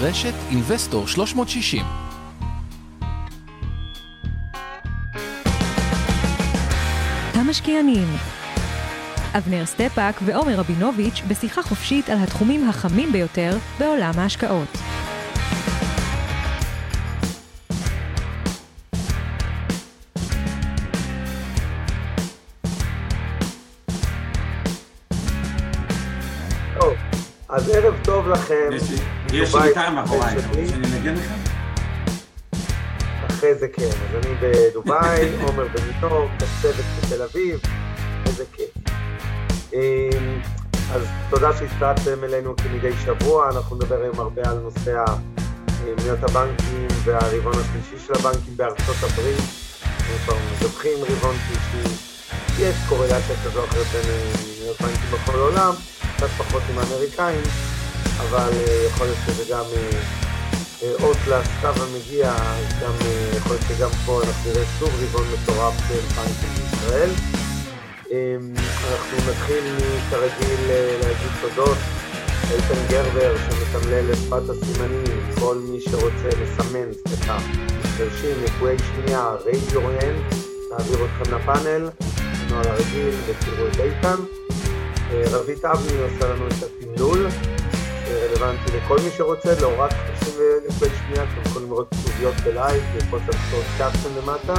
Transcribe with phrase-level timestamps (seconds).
[0.00, 1.84] רשת אינבסטור 360
[7.34, 8.08] המשקיענים
[9.38, 14.95] אבנר סטפאק ועומר רבינוביץ' בשיחה חופשית על התחומים החמים ביותר בעולם ההשקעות.
[27.56, 28.68] אז ערב טוב לכם.
[29.32, 31.32] יש לי גיטרה מאחוריי, שאני אנגן לך?
[33.26, 37.60] אחרי זה כן, אז אני בדובאי, עומר בניו יורק, הצוות בתל אביב,
[38.26, 38.70] איזה כיף.
[39.72, 40.40] אמ,
[40.92, 45.04] אז תודה שהצטרפתם אלינו כמדי שבוע, אנחנו נדבר היום הרבה על נושא
[45.84, 49.40] מניות הבנקים והרבעון השלישי של הבנקים בארצות הברית.
[49.84, 51.94] אנחנו כבר מדווחים רבעון שלישי,
[52.58, 54.04] יש קורלציה כזו או אחרת בין
[54.58, 55.95] מניות בנקים בכל העולם.
[56.16, 57.42] קצת פחות עם האמריקאים,
[58.20, 59.64] אבל אה, יכול להיות שזה גם
[60.82, 62.32] אה, אות לסתיו המגיע,
[62.82, 62.92] גם
[63.36, 67.10] יכול להיות שגם פה אנחנו נראה שוב רבעון מטורף של בנקים בישראל.
[68.10, 68.54] אמ,
[68.92, 69.64] אנחנו נתחיל
[70.10, 71.78] כרגיל אה, להגיד תודות.
[72.52, 77.38] איתן גרבר שמתמלל לשפת הסימנים, כל מי שרוצה לסמן, סליחה,
[77.96, 80.34] חירשים, raise your hand,
[80.70, 81.90] נעביר אתכם לפאנל,
[82.50, 84.35] נוהל הרגיל ותראו את איתן.
[85.24, 87.26] רוית אבני עושה לנו את התמלול,
[88.08, 93.22] רלוונטי לכל מי שרוצה, לא רק חירשים ולפי שנייה, אתם יכולים לראות כתוביות בלייב, לראות
[93.28, 94.54] את הסוד קפטן למטה.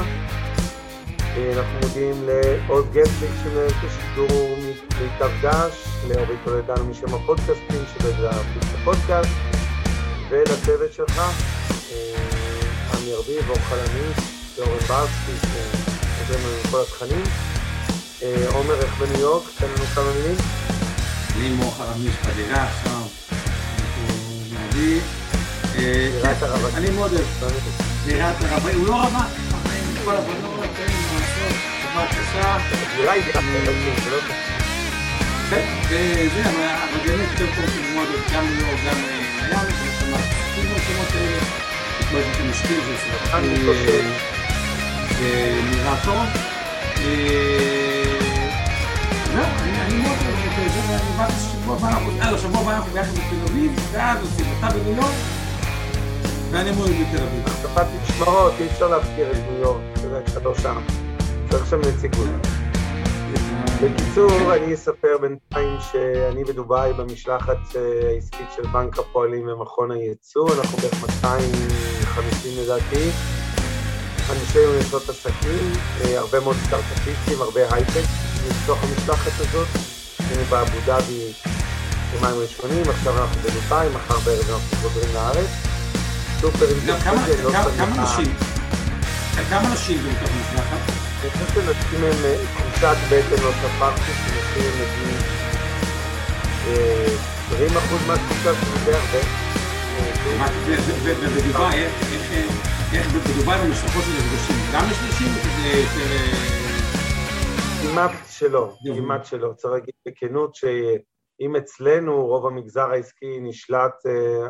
[1.58, 4.58] אנחנו מודיעים לעוז גטליק שמנהל את השידור
[5.02, 9.30] מיטב דש, לאורית טולדנו משם הפודקאסטים שבזה הפודקאסט,
[10.30, 11.22] ולצוות שלך,
[12.94, 14.08] עמי ארביב, אור חלמי,
[14.58, 17.23] ואורן ברסקי, שעוזרים לנו כל התכנים.
[18.22, 19.44] עומר, איך בניו יורק?
[19.58, 20.36] תן לנו כמה מילים.
[21.36, 23.02] אני מוח הרמיש בדירה עכשיו.
[26.76, 27.54] אני מאוד אוהב.
[28.06, 29.22] דירת הרווקים, הוא לא רבה.
[30.06, 31.58] כל הבנות, אין מה לעשות,
[31.91, 32.58] דבר קשה.
[32.97, 34.18] דירה היא זה לא
[35.50, 40.66] כן, וזה, אבל באמת יותר של מאוד גם ניו יורק, גם מיאמי, ויש שם עסקים
[40.74, 41.41] במקומות האלה.
[42.09, 42.81] כמו שאתם משקיעים,
[45.20, 46.25] זה נראה טוב.
[56.53, 57.46] אני מאוד בתל אביב,
[57.76, 59.81] ואז משמרות, אי אפשר להפקיר את ניו יורק,
[60.26, 60.81] כשאתה שם.
[61.50, 62.30] צריך שם נציגות.
[63.84, 67.58] בקיצור, אני אספר בינתיים שאני בדובאי במשלחת
[68.14, 73.09] העסקית של בנק הפועלים ומכון הייצוא, אנחנו בערך 250 לדעתי.
[74.31, 75.72] אנשי ונשות עסקים,
[76.16, 78.27] הרבה מאוד סטארט-אפיסטים, הרבה הייטק
[78.63, 79.68] מתוך המשלחת הזאת.
[80.50, 81.34] באבו דאבי
[82.13, 85.50] יומיים ראשונים, עכשיו אנחנו בדובאי, מחר בערב אנחנו חוזרים לארץ.
[86.41, 88.35] סופר אינטנסיבי, לא כמה אנשים?
[89.50, 90.91] כמה אנשים זה מתוך המשלחת?
[91.22, 92.12] אני חושב שנשים הם
[92.58, 95.18] תחושת בטן לא ספרתי, שנשים מגיעים
[97.47, 99.19] 20 אחוז מהתחושה, שזה הרבה.
[101.03, 101.84] ובדובאי,
[102.94, 104.66] איך בדובאי במשפחות שנפגשים?
[104.74, 106.56] גם לשלישים או שזה יותר...
[107.82, 109.54] כמעט שלא, כמעט שלא.
[109.54, 113.94] צריך להגיד בכנות שאם אצלנו רוב המגזר העסקי נשלט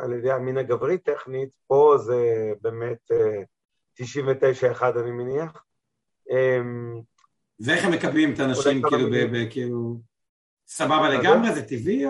[0.04, 3.12] על ידי המין הגברי טכנית, פה זה באמת
[4.02, 5.64] 99-1 אני מניח.
[7.60, 8.82] ואיך הם מקבלים את האנשים
[9.50, 9.98] כאילו,
[10.68, 12.06] סבבה לגמרי, זה טבעי?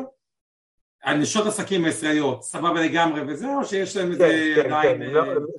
[1.03, 5.01] הנשות עסקים הישראליות, סבבה לגמרי וזה, או שיש להם איזה עדיין...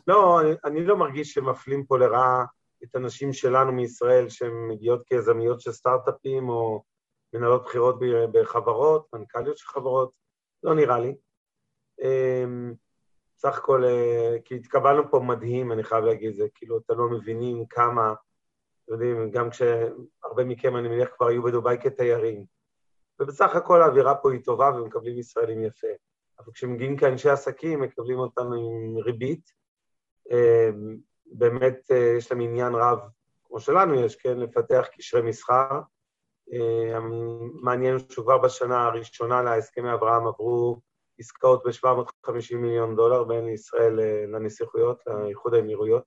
[0.07, 2.45] לא, אני לא מרגיש שמפלים פה לרעה
[2.85, 6.83] את הנשים שלנו מישראל שהן מגיעות כיזמיות של סטארט-אפים או
[7.33, 7.99] מנהלות בחירות
[8.33, 10.11] בחברות, מנכ"ליות של חברות,
[10.63, 11.15] לא נראה לי.
[13.39, 13.85] סך הכל,
[14.45, 18.15] כי התקבלנו פה מדהים, אני חייב להגיד זה, כאילו, אתם לא מבינים כמה,
[18.85, 22.45] אתם יודעים, גם כשהרבה מכם, אני מניח, כבר היו בדובאי כתיירים.
[23.21, 25.87] ובסך הכל האווירה פה היא טובה ומקבלים ישראלים יפה.
[26.39, 29.51] אבל כשמגיעים כאנשי עסקים, מקבלים אותנו עם ריבית.
[31.33, 32.99] באמת יש להם עניין רב,
[33.45, 35.81] כמו שלנו יש, כן, לפתח קשרי מסחר.
[37.63, 40.81] מעניין שכבר בשנה הראשונה להסכמי אברהם עברו
[41.19, 46.05] עסקאות ב-750 מיליון דולר בין ישראל לנסיכויות, לאיחוד האמירויות.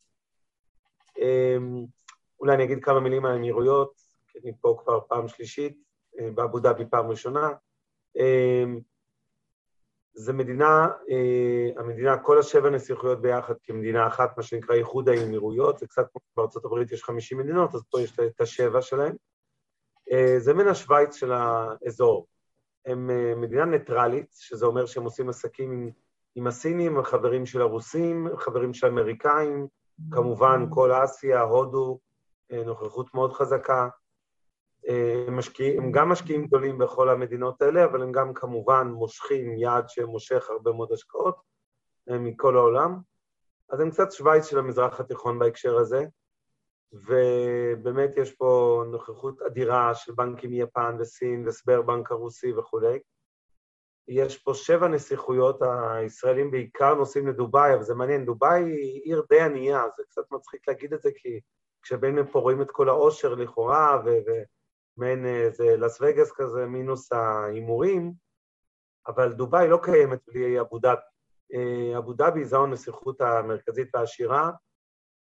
[2.39, 3.93] אולי אני אגיד כמה מילים על האמירויות,
[4.27, 5.91] כי אני פה כבר פעם שלישית.
[6.35, 7.49] באבו דאבי פעם ראשונה.
[10.13, 10.87] זו מדינה,
[11.77, 16.65] המדינה, כל השבע נסיכויות ביחד כמדינה אחת, מה שנקרא איחוד האמירויות, זה קצת כמו בארצות
[16.65, 19.15] הברית יש 50 מדינות, אז פה יש את השבע שלהם.
[20.37, 22.27] זה מן השוויץ של האזור.
[22.85, 23.09] הם
[23.41, 25.89] מדינה ניטרלית, שזה אומר שהם עושים עסקים עם
[26.35, 29.67] עם הסינים, החברים של הרוסים, חברים של האמריקאים,
[30.11, 31.99] כמובן כל אסיה, הודו,
[32.65, 33.89] נוכחות מאוד חזקה.
[35.27, 39.89] הם, משקיע, הם גם משקיעים גדולים בכל המדינות האלה, אבל הם גם כמובן מושכים יעד
[39.89, 41.35] שמושך הרבה מאוד השקעות
[42.07, 42.97] מכל העולם.
[43.69, 46.05] אז הם קצת שווייץ של המזרח התיכון בהקשר הזה,
[46.93, 52.99] ובאמת יש פה נוכחות אדירה של בנקים מיפן וסין וסבר בנק הרוסי וכולי.
[54.07, 59.41] יש פה שבע נסיכויות, הישראלים בעיקר נוסעים לדובאי, אבל זה מעניין, דובאי היא עיר די
[59.41, 61.39] ענייה, זה קצת מצחיק להגיד את זה, כי
[61.81, 64.01] כשבין הם פה רואים את כל העושר לכאורה,
[65.01, 68.13] ומעין איזה לס וגאס כזה, מינוס ההימורים,
[69.07, 71.01] אבל דובאי לא קיימת בלי אבו דאבי.
[71.97, 74.51] אבו דאבי זו הנסיכות המרכזית והעשירה,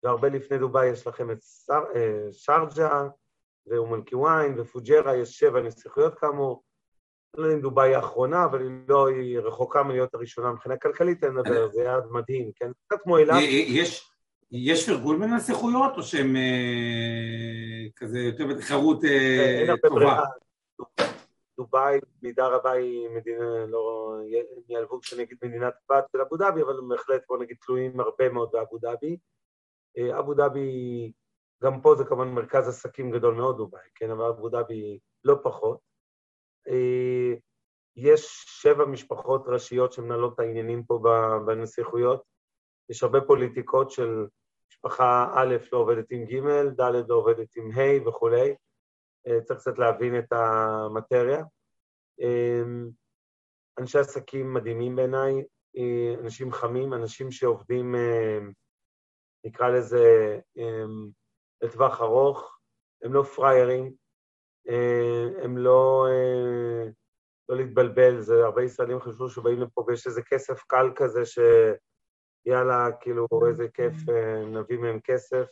[0.02, 1.38] והרבה לפני דובאי יש לכם את
[2.32, 3.08] שרג'ה
[3.66, 6.62] ואום אל-קיוויין ופוג'רה, יש שבע נסיכויות כאמור.
[7.36, 11.32] לא יודע אם דובאי האחרונה, אבל היא לא, היא רחוקה מלהיות הראשונה מבחינה כלכלית, אני
[11.32, 12.70] מדבר, זה יעד מדהים, כן?
[12.86, 13.36] קצת כמו אילת.
[13.42, 14.12] יש,
[14.50, 16.36] יש פרגול בין הנסיכויות, או שהם
[17.96, 18.98] כזה יותר בתחרות
[19.88, 20.24] טובה?
[21.56, 24.16] דובאי במידה רבה היא מדינה, לא
[24.68, 28.50] יעלבו כשאני אגיד מדינת בת של אבו דאבי, אבל בהחלט בוא נגיד תלויים הרבה מאוד
[28.52, 29.16] באבו דאבי.
[30.18, 31.12] אבו דאבי,
[31.64, 35.78] גם פה זה כמובן מרכז עסקים גדול מאוד דובאי, כן, אבל אבו דאבי לא פחות.
[37.96, 41.00] יש שבע משפחות ראשיות שמנהלות את העניינים פה
[41.46, 42.37] בנסיכויות.
[42.88, 44.26] יש הרבה פוליטיקות של
[44.70, 46.40] משפחה א' לא עובדת עם ג',
[46.80, 48.54] ד' לא עובדת עם ה' וכולי.
[49.44, 51.44] צריך קצת להבין את המטריה.
[53.78, 55.44] אנשי עסקים מדהימים בעיניי,
[56.20, 57.94] אנשים חמים, אנשים שעובדים,
[59.44, 60.38] נקרא לזה,
[61.62, 62.58] לטווח ארוך,
[63.02, 63.92] הם לא פריירים,
[65.42, 66.06] הם לא,
[67.48, 71.22] לא להתבלבל, זה הרבה ישראלים חשבו שבאים לפה ויש איזה כסף קל כזה
[72.42, 73.94] שיאללה, כאילו, איזה כיף,
[74.46, 75.46] נביא מהם כסף.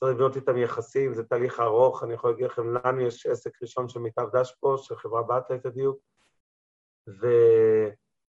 [0.00, 3.88] צריך לבנות איתם יחסים, זה תהליך ארוך, אני יכול להגיד לכם, לנו יש עסק ראשון
[3.88, 5.98] של מיטב דש פה, של חברה בת ליתר דיוק,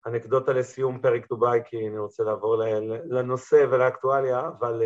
[0.06, 2.56] ואנקדוטה לסיום פרק דובאי, כי אני רוצה לעבור
[3.06, 4.82] לנושא ולאקטואליה, אבל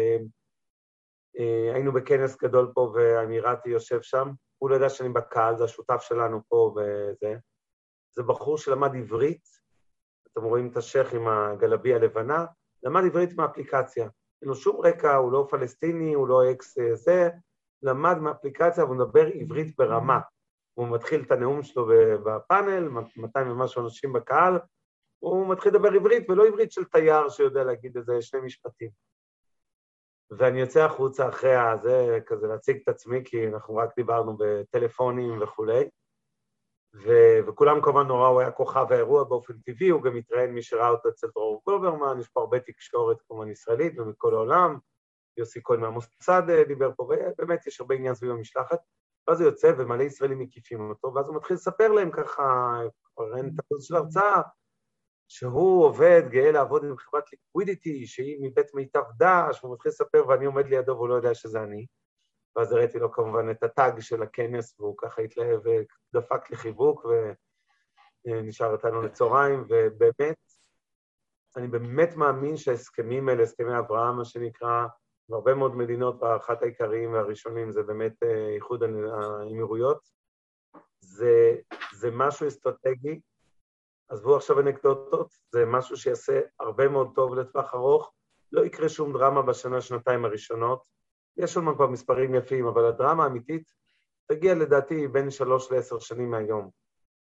[1.74, 6.42] היינו בכנס גדול פה והאמירתי יושב שם, הוא לא יודע שאני בקהל, זה השותף שלנו
[6.48, 7.36] פה וזה.
[8.16, 9.48] זה בחור שלמד עברית,
[10.28, 12.46] אתם רואים את השייח עם הגלבי הלבנה,
[12.84, 14.10] למד עברית מאפליקציה.
[14.42, 17.30] אין לו שום רקע, הוא לא פלסטיני, הוא לא אקס זה,
[17.84, 20.20] למד מאפליקציה והוא מדבר עברית ברמה.
[20.74, 21.88] הוא מתחיל את הנאום שלו
[22.26, 24.60] בפאנל, 200 ומשהו אנשים בקהל,
[25.20, 28.90] הוא מתחיל לדבר עברית ולא עברית של תייר שיודע להגיד איזה שני משפטים.
[30.32, 35.90] ואני יוצא החוצה אחרי הזה, כזה להציג את עצמי, כי אנחנו רק דיברנו בטלפונים וכולי,
[36.96, 40.90] ו- וכולם כמובן נורא, הוא היה כוכב האירוע באופן טבעי, הוא גם התראיין מי שראה
[40.90, 44.78] אותו אצל דרור גוברמן, יש פה הרבה תקשורת כמובן ישראלית ומכל העולם,
[45.38, 48.80] יוסי כהן מהמוסד דיבר פה, ובאמת יש הרבה עניין סביב המשלחת,
[49.28, 52.80] ואז הוא יוצא ומלא ישראלים מקיפים אותו, ואז הוא מתחיל לספר להם ככה,
[53.16, 54.42] כבר אין את הפוז של הרצאה,
[55.28, 60.46] שהוא עובד, גאה לעבוד עם חברת ליקווידיטי, שהיא מבית מיטב דש, הוא מתחיל לספר ואני
[60.46, 61.86] עומד לידו והוא לא יודע שזה אני.
[62.56, 65.60] ואז הראיתי לו כמובן את הטאג של הכנס, והוא ככה התלהב
[66.14, 67.06] ודפק לי חיבוק
[68.26, 70.38] ונשאר איתנו לצהריים, ובאמת,
[71.58, 74.86] אני באמת מאמין שההסכמים האלה, הסכמי אברהם, מה שנקרא,
[75.30, 78.24] בהרבה מאוד מדינות, באחת העיקריים והראשונים זה באמת
[78.56, 80.10] איחוד האמירויות,
[81.00, 81.56] זה,
[81.94, 83.20] זה משהו אסטרטגי,
[84.10, 88.14] עזבו עכשיו אנקדוטות, זה משהו שיעשה הרבה מאוד טוב לטווח ארוך,
[88.52, 90.88] לא יקרה שום דרמה בשנה, שנתיים הראשונות,
[91.38, 93.64] יש שם כבר מספרים יפים, אבל הדרמה האמיתית
[94.28, 96.70] תגיע לדעתי בין שלוש לעשר שנים מהיום.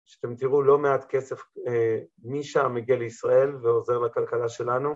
[0.05, 4.95] שאתם תראו לא מעט כסף אה, משם מגיע לישראל ועוזר לכלכלה שלנו,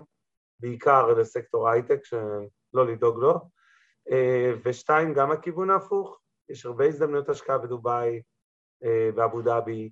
[0.60, 3.34] בעיקר לסקטור הייטק, שלא לדאוג לו.
[4.10, 8.22] אה, ושתיים, גם הכיוון ההפוך, יש הרבה הזדמנויות השקעה בדובאי,
[8.84, 9.90] אה, באבו דאבי,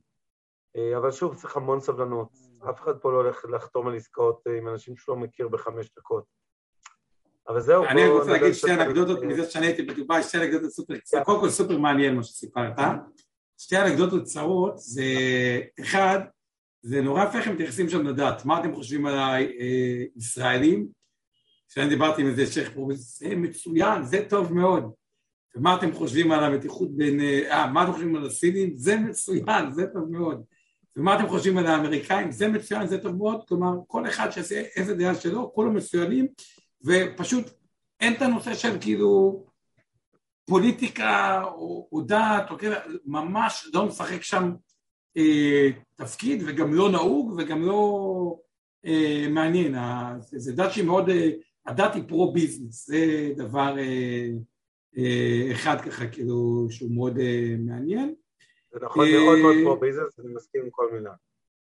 [0.77, 2.29] אה, אבל שוב, צריך המון סבלנות.
[2.71, 6.25] אף אחד פה לא הולך לחתום על עסקאות עם אנשים שלא מכיר בחמש דקות.
[7.49, 11.23] אבל זהו, אני רוצה להגיד שתי אנקדוטות מזה שאני הייתי בדובאי, שתי אנקדוטות סופר קצרות,
[11.25, 12.79] קודם כל סופר מעניין מה שסיפרת,
[13.59, 15.05] שתי אנקדוטות קצרות, זה
[15.81, 16.21] אחד,
[16.83, 20.87] זה נורא יפה איך הם מתייחסים שם לדת, מה אתם חושבים על הישראלים?
[21.69, 24.93] כשאני דיברתי עם איזה שייח' פה, זה מצוין, זה טוב מאוד.
[25.57, 28.77] ומה אתם חושבים על המתיחות בין, אה, מה אתם חושבים על הסינים?
[28.77, 30.43] זה מצוין, זה טוב מאוד.
[30.97, 32.33] ומה אתם חושבים על האמריקאים?
[32.33, 33.41] זה מצוין, זה טוב מאוד.
[33.49, 36.27] כלומר, כל אחד שיעשה איזה דעה שלו, כולם מצוינים,
[36.87, 37.51] ופשוט
[38.01, 39.45] אין את הנושא של כאילו
[40.47, 44.53] פוליטיקה או, או דת, או כאילו, ממש לא משחק שם
[45.17, 48.37] אה, תפקיד, וגם לא נהוג, וגם לא
[48.87, 49.75] אה, מעניין,
[50.21, 51.31] זה דת שהיא מאוד, אה,
[51.67, 54.29] הדת היא פרו ביזנס, זה דבר אה,
[54.99, 58.15] אה, אחד ככה כאילו שהוא מאוד אה, מעניין.
[58.73, 61.13] זה נכון אה, מאוד מאוד פרו ביזנס, אני מסכים עם כל מילה.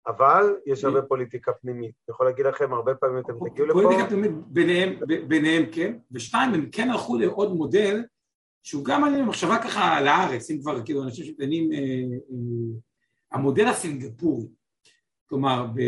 [0.06, 1.94] אבל יש הרבה פוליטיקה פנימית.
[2.08, 3.80] אני יכול להגיד לכם, הרבה פעמים אתם תגיעו לפה...
[3.82, 8.04] פוליטיקה פנימית ביניהם, ביניהם כן, ושתיים, הם כן הלכו לעוד מודל
[8.62, 12.78] שהוא גם מעניין מחשבה ככה לארץ, אם כבר כאילו אנשים שדנים, אה, אה,
[13.32, 14.46] המודל הסינגפורי.
[15.26, 15.80] כלומר, ב...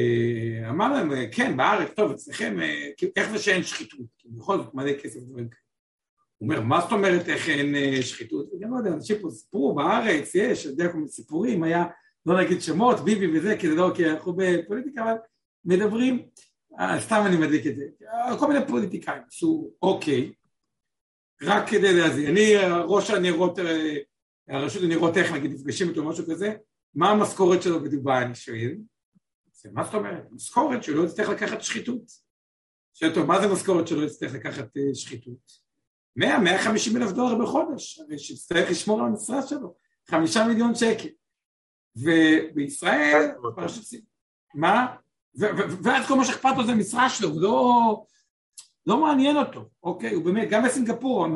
[0.69, 4.07] אמר להם, כן, בארץ, טוב, אצלכם, אה, איך זה שאין שחיתות?
[4.27, 5.61] בכל זאת מלא כסף ודברים כאלה.
[6.39, 8.47] הוא אומר, מה זאת אומרת איך אין אה, שחיתות?
[8.53, 11.85] אני לא יודע, אנשים פה סיפרו, בארץ יש, אתה יודע, כל מיני סיפורים, היה
[12.27, 15.17] לא נגיד שמות, ביבי וזה, כי זה לא, כי אנחנו בפוליטיקה, אבל
[15.65, 16.29] מדברים,
[16.81, 17.85] אה, סתם אני מדליק את זה,
[18.39, 20.33] כל מיני פוליטיקאים עשו אוקיי,
[21.43, 22.31] רק כדי להזין.
[22.31, 22.53] אני
[22.85, 23.97] ראש הניירות, אה,
[24.49, 26.55] הרשות לניירות טכנית, נגיד נפגשים איתו משהו כזה,
[26.95, 28.77] מה המשכורת שלו בדובאי, אני שואל,
[29.73, 30.25] מה זאת אומרת?
[30.31, 32.27] משכורת שלא יצטרך לקחת שחיתות.
[32.95, 35.67] שואל אותו, מה זה משכורת שלא יצטרך לקחת אה, שחיתות?
[36.17, 39.75] 100, 150 אלף דולר בחודש, שיצטרך לשמור על המשרה שלו,
[40.11, 41.09] חמישה מיליון שקל.
[41.97, 43.31] ובישראל,
[44.55, 44.87] מה?
[45.83, 48.05] ואז כל מה שאכפת לו זה משרה שלו, הוא לא,
[48.87, 50.15] לא מעניין אותו, אוקיי?
[50.15, 51.27] הוא באמת, גם בסינגפור,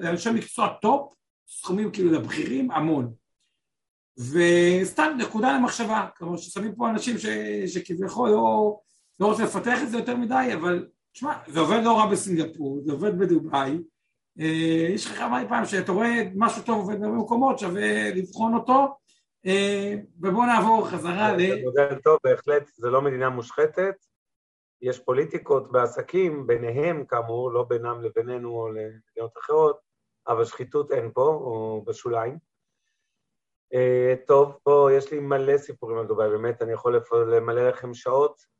[0.00, 1.14] לאנשי מקצוע top,
[1.48, 3.12] סכומים כאילו לבכירים, המון.
[4.18, 7.26] וסתם נקודה למחשבה, כלומר ששמים פה אנשים ש,
[7.66, 8.78] שכביכול לא,
[9.20, 12.92] לא רוצה לפתח את זה יותר מדי, אבל תשמע, זה עובד לא רע בסינגפור, זה
[12.92, 13.78] עובד בדובאי,
[14.40, 18.96] אה, יש לך כמה פעם שאתה רואה משהו טוב עובד במקומות, שווה לבחון אותו,
[20.20, 21.38] ובואו נעבור חזרה ל...
[21.38, 23.94] זה מודל טוב, בהחלט, זה לא מדינה מושחתת,
[24.82, 29.80] יש פוליטיקות בעסקים, ביניהם כאמור, לא בינם לבינינו או למדינות אחרות,
[30.28, 32.38] אבל שחיתות אין פה, או בשוליים.
[33.74, 37.00] אה, טוב, פה יש לי מלא סיפורים על דובאי, באמת, אני יכול
[37.36, 38.52] למלא לכם שעות.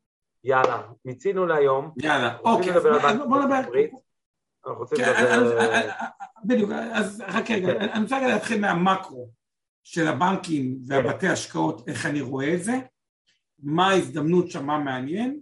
[0.43, 1.93] יאללה, מיצינו להיום.
[1.97, 2.73] יאללה, אוקיי,
[3.29, 3.57] בוא נדבר.
[4.65, 5.89] אנחנו רוצים כן, לדבר...
[6.45, 9.42] בדיוק, אז חכה רגע, אני רוצה רגע להתחיל מהמקרו.
[9.83, 12.73] של הבנקים והבתי השקעות, איך אני רואה את זה,
[13.59, 15.39] מה ההזדמנות שם, מה מעניין,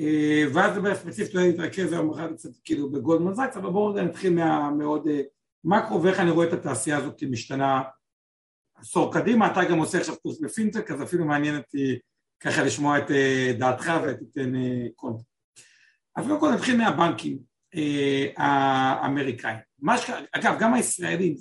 [0.00, 4.34] אה, ואז נדבר ספציפית, לא נתרכז היום אחד קצת כאילו בגולדמן זקס, אבל בואו נתחיל
[4.34, 5.20] מהמאוד אה,
[5.64, 7.82] מקרו ואיך אני רואה את התעשייה הזאת משתנה
[8.76, 11.98] עשור קדימה, אתה גם עושה עכשיו קורס בפינטק, אז אפילו מעניין אותי
[12.40, 14.52] ככה לשמוע את אה, דעתך ותיתן
[14.94, 15.20] קונט.
[16.16, 17.38] אז קודם כל נתחיל מהבנקים
[18.36, 19.56] האמריקאים.
[20.32, 21.36] אגב, גם הישראלים,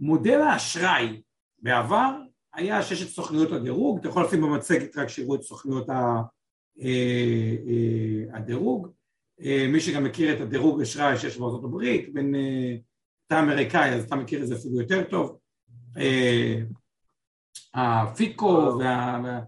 [0.00, 1.22] מודל האשראי
[1.58, 2.10] בעבר
[2.54, 6.22] היה ששת סוכנויות הדירוג, אתה יכול לשים במצגת רק שיראו את סוכנויות אה,
[6.80, 8.88] אה, הדירוג,
[9.40, 12.34] אה, מי שגם מכיר את הדירוג אשראי שיש בארצות הברית, בין
[13.26, 15.38] אתה אמריקאי אז אתה מכיר את זה אפילו יותר טוב,
[17.74, 19.40] הפיקו וה...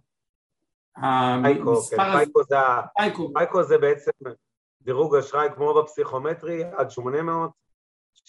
[3.35, 4.11] פייקו זה בעצם
[4.83, 7.51] דירוג אשראי כמו בפסיכומטרי עד 800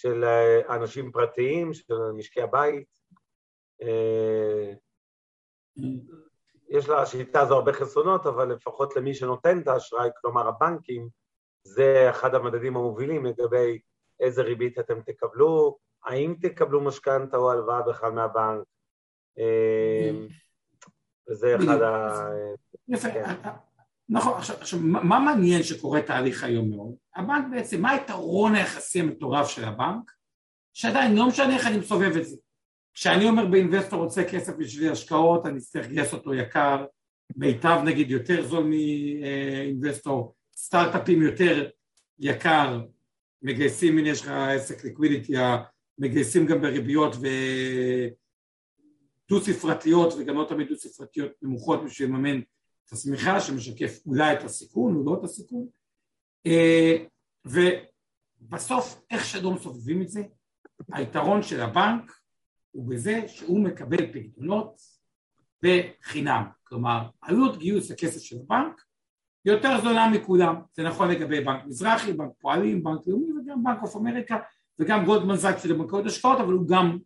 [0.02, 2.88] של אה, אנשים פרטיים, של משקי הבית.
[3.82, 4.74] אה,
[6.70, 11.10] יש לשיטה הזו הרבה חסרונות, אבל לפחות למי שנותן את האשראי, כלומר הבנקים,
[11.64, 13.80] זה אחד המדדים המובילים לגבי
[14.20, 18.64] איזה ריבית אתם תקבלו, האם תקבלו משכנתה או הלוואה בכלל מהבנק.
[19.40, 20.12] אה,
[21.30, 22.28] וזה אחד ה...
[22.88, 23.10] יפה.
[24.12, 26.96] נכון, עכשיו, עכשיו מה מעניין שקורה תהליך היום מאוד?
[27.16, 30.12] הבנק בעצם, מה היתרון היחסי המטורף של הבנק?
[30.74, 32.38] שעדיין לא משנה איך אני מסובב את זה.
[32.94, 36.86] כשאני אומר באינבסטור רוצה כסף בשביל השקעות, אני צריך לגייס אותו יקר,
[37.36, 41.70] מיטב נגיד יותר זול מאינבסטור, סטארט-אפים יותר
[42.20, 42.82] יקר,
[43.42, 45.34] מגייסים, הנה יש לך עסק ליקווידיטי,
[45.98, 47.16] מגייסים גם בריביות
[49.28, 52.42] ודו ספרתיות וגם לא תמיד דו ספרתיות נמוכות בשביל לממן
[52.88, 55.68] את השמיכה שמשקף אולי את הסיכון או לא את הסיכון.
[56.46, 57.06] אה,
[57.46, 60.24] ובסוף איך שלא מסובבים את זה?
[60.92, 62.12] היתרון של הבנק
[62.72, 64.82] הוא בזה שהוא מקבל פקדונות
[65.64, 66.44] בחינם.
[66.64, 68.82] כלומר עלות גיוס הכסף של הבנק
[69.46, 70.56] יותר זולה מכולם.
[70.74, 74.38] זה נכון לגבי בנק מזרחי, בנק פועלים, בנק לאומי וגם בנק אוף אמריקה
[74.80, 76.98] וגם גולדמן זאקס של בנקאות השקעות אבל הוא גם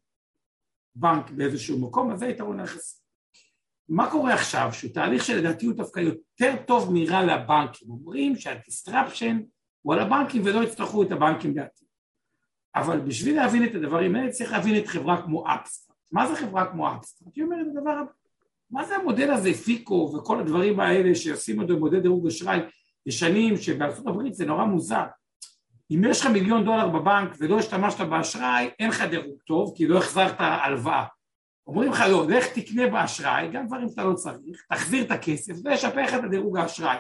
[0.96, 3.05] בנק באיזשהו מקום אז זה יתרון היחסי
[3.90, 4.70] מה קורה עכשיו?
[4.74, 7.90] שהוא תהליך שלדעתי הוא דווקא יותר טוב מרע לבנקים.
[7.90, 9.40] אומרים שה disruption
[9.82, 11.88] הוא על הבנקים ולא יצטרכו את הבנקים בעתיד.
[12.76, 15.96] אבל בשביל להבין את הדברים האלה צריך להבין את חברה כמו אפסטרט.
[16.12, 17.36] מה זה חברה כמו אפסטרט?
[17.36, 18.12] היא אומרת הדבר הבא.
[18.72, 22.60] מה זה המודל הזה, FICO וכל הדברים האלה שעושים אותו במודל דירוג אשראי
[23.06, 25.04] ישנים שבארצות הברית זה נורא מוזר.
[25.92, 29.98] אם יש לך מיליון דולר בבנק ולא השתמשת באשראי, אין לך דירוג טוב כי לא
[29.98, 31.06] החזרת הלוואה.
[31.68, 35.70] אומרים לך לא, לך תקנה באשראי, גם דברים שאתה לא צריך, תחזיר את הכסף, זה
[35.70, 36.98] ישפר לך את הדירוג האשראי.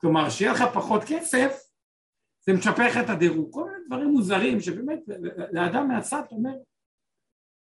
[0.00, 1.60] כלומר, שיהיה לך פחות כסף,
[2.46, 3.52] זה משפר לך את הדירוג.
[3.52, 4.98] כל מיני דברים מוזרים שבאמת,
[5.52, 6.54] לאדם מהצד אומר,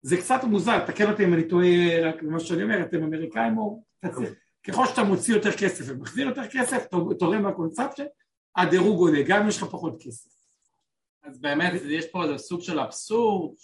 [0.02, 1.68] זה קצת מוזר, תקן אותי אם אני טועה
[2.10, 3.84] רק במה שאני אומר, אתם אמריקאים או...
[4.68, 6.88] ככל שאתה מוציא יותר כסף ומחזיר יותר כסף,
[7.20, 8.06] תורם מהקונספציה,
[8.56, 10.30] הדירוג עולה, גם אם יש לך פחות כסף.
[11.24, 13.56] אז באמת, יש פה איזה סוג של אבסורד,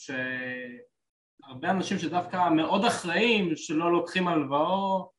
[1.52, 5.12] שהרבה אנשים שדווקא מאוד אחראים, שלא לוקחים הלוואות,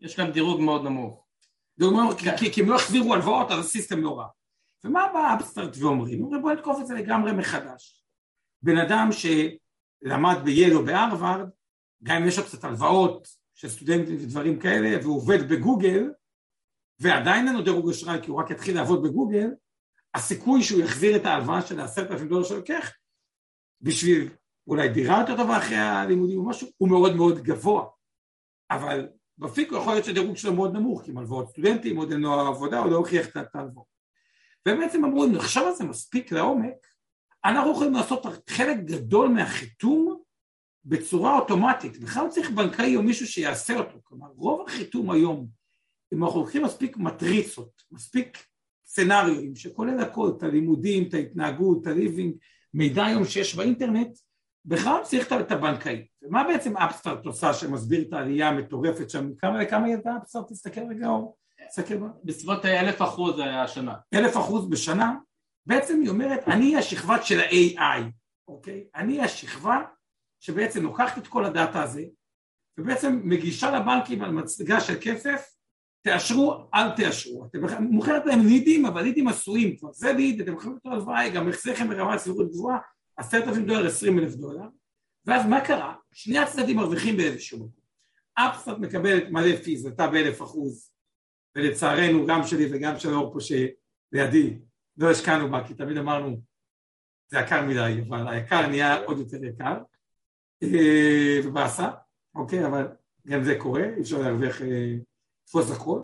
[0.00, 1.26] יש להם דירוג מאוד נמוך.
[1.78, 2.16] דירוג מאוד,
[2.52, 4.26] כי הם לא החזירו הלוואות, אז הסיסטם לא רע.
[4.84, 6.24] ומה בא האבסטרט ואומרים?
[6.24, 8.04] אומרים בוא נתקוף את זה לגמרי מחדש.
[8.62, 11.48] בן אדם שלמד בייל או בהרווארד,
[12.02, 16.10] גם אם יש לו קצת הלוואות של סטודנטים ודברים כאלה, והוא עובד בגוגל,
[17.00, 19.48] ועדיין אין לו דירוג אשראי כי הוא רק יתחיל לעבוד בגוגל,
[20.14, 22.92] הסיכוי שהוא יחזיר את ההלוואה של העשרת אלפים דולר שהוא לוקח
[23.80, 24.28] בשביל
[24.66, 27.84] אולי דירה יותר טובה אחרי הלימודים או משהו, הוא מאוד מאוד גבוה.
[28.70, 32.40] אבל בפיקו יכול להיות שהדירוג שלו מאוד נמוך, כי עם הלוואות סטודנטים, עוד אין לו
[32.40, 33.86] עבודה, הוא לא הוכיח את ההלוואות.
[34.66, 36.74] והם בעצם אמרו, אם נחשב על זה מספיק לעומק,
[37.44, 40.22] אנחנו יכולים לעשות חלק גדול מהחיתום
[40.84, 42.00] בצורה אוטומטית.
[42.00, 43.98] בכלל צריך בנקאי או מישהו שיעשה אותו.
[44.02, 45.46] כלומר, רוב החיתום היום,
[46.14, 48.38] אם אנחנו לוקחים מספיק מטריצות, מספיק
[48.86, 52.34] סצנריואים שכולל הכל, את הלימודים, את ההתנהגות, את הליבינג,
[52.74, 54.18] מידע היום שיש באינטרנט,
[54.64, 56.06] בכלל צריך את הבנקאי.
[56.22, 59.34] ומה בעצם אפסטארט עושה שמסביר את העלייה המטורפת שם?
[59.38, 60.52] כמה, כמה ידע אפסטארט?
[60.52, 61.36] תסתכל רגע אור.
[61.68, 61.94] תסתכל.
[62.24, 63.94] בסביבות אלף אחוז השנה.
[64.14, 65.14] אלף אחוז בשנה.
[65.66, 68.02] בעצם היא אומרת, אני השכבה של ה-AI,
[68.48, 68.84] אוקיי?
[68.94, 69.82] אני השכבה
[70.40, 72.02] שבעצם לוקחת את כל הדאטה הזה,
[72.78, 75.52] ובעצם מגישה לבנקים על מצגה של כסף,
[76.04, 77.46] תאשרו, אל תאשרו.
[77.46, 79.92] אתם מוכרת להם לידים, אבל לידים עשויים כבר.
[79.92, 82.78] זה ליד, אתם יכולים לתת הלוואה, גם החזיר לכם ברמת סבירות גבוהה,
[83.16, 84.66] עשרת אלפים דולר, עשרים אלף דולר.
[85.26, 85.94] ואז מה קרה?
[86.12, 87.82] שני הצדדים מרוויחים באיזשהו מקום.
[88.34, 90.92] אפסט מקבלת מלא פיז, אתה באלף אחוז,
[91.56, 94.58] ולצערנו גם שלי וגם של אור פה שלידי,
[94.96, 96.40] לא השקענו בה, כי תמיד אמרנו,
[97.28, 99.78] זה יקר מדי, אבל היקר נהיה עוד יותר יקר,
[100.62, 101.90] אה, ובאסה,
[102.34, 102.88] אוקיי, אבל
[103.26, 104.94] גם זה קורה, אי אפשר להרוויח אה,
[105.44, 106.00] לתפוס הכל.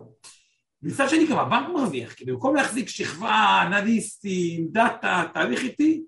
[0.81, 6.03] מצד שני גם הבנק מרוויח, כי במקום להחזיק שכבה, אנליסטים, data, תהליך איטי,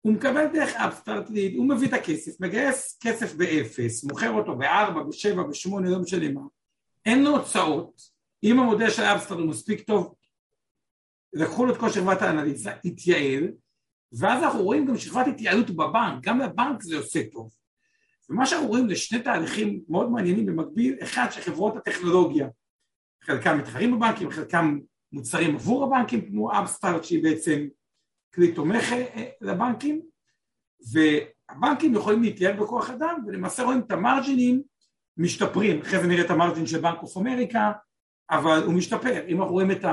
[0.00, 5.02] הוא מקבל דרך אפסטארט lead, הוא מביא את הכסף, מגייס כסף באפס, מוכר אותו בארבע,
[5.02, 6.40] בשבע, בשמונה, לא משנה מה,
[7.06, 8.02] אין לו הוצאות,
[8.44, 10.14] אם המודל של אבסטארט הוא מספיק טוב,
[11.32, 13.52] לקחו לו את כל שכבת האנליזה, התייעל,
[14.12, 17.50] ואז אנחנו רואים גם שכבת התייעלות בבנק, גם לבנק זה עושה טוב.
[18.30, 22.48] ומה שאנחנו רואים זה שני תהליכים מאוד מעניינים במקביל, אחד שחברות הטכנולוגיה
[23.22, 24.78] חלקם מתחרים בבנקים, חלקם
[25.12, 27.66] מוצרים עבור הבנקים כמו אבסטארט שהיא בעצם
[28.34, 30.02] כלי תומך אה, לבנקים
[30.92, 34.62] והבנקים יכולים להתייעל בכוח אדם ולמעשה רואים את המרג'ינים
[35.16, 37.72] משתפרים, אחרי זה נראה את המרג'ין של בנק אוף אמריקה
[38.30, 39.84] אבל הוא משתפר, אם אנחנו רואים את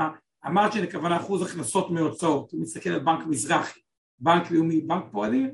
[0.42, 3.80] המרג'ין הכוונה אחוז הכנסות מהוצאות, אם נסתכל על בנק מזרחי,
[4.18, 5.50] בנק לאומי, בנק פועלים,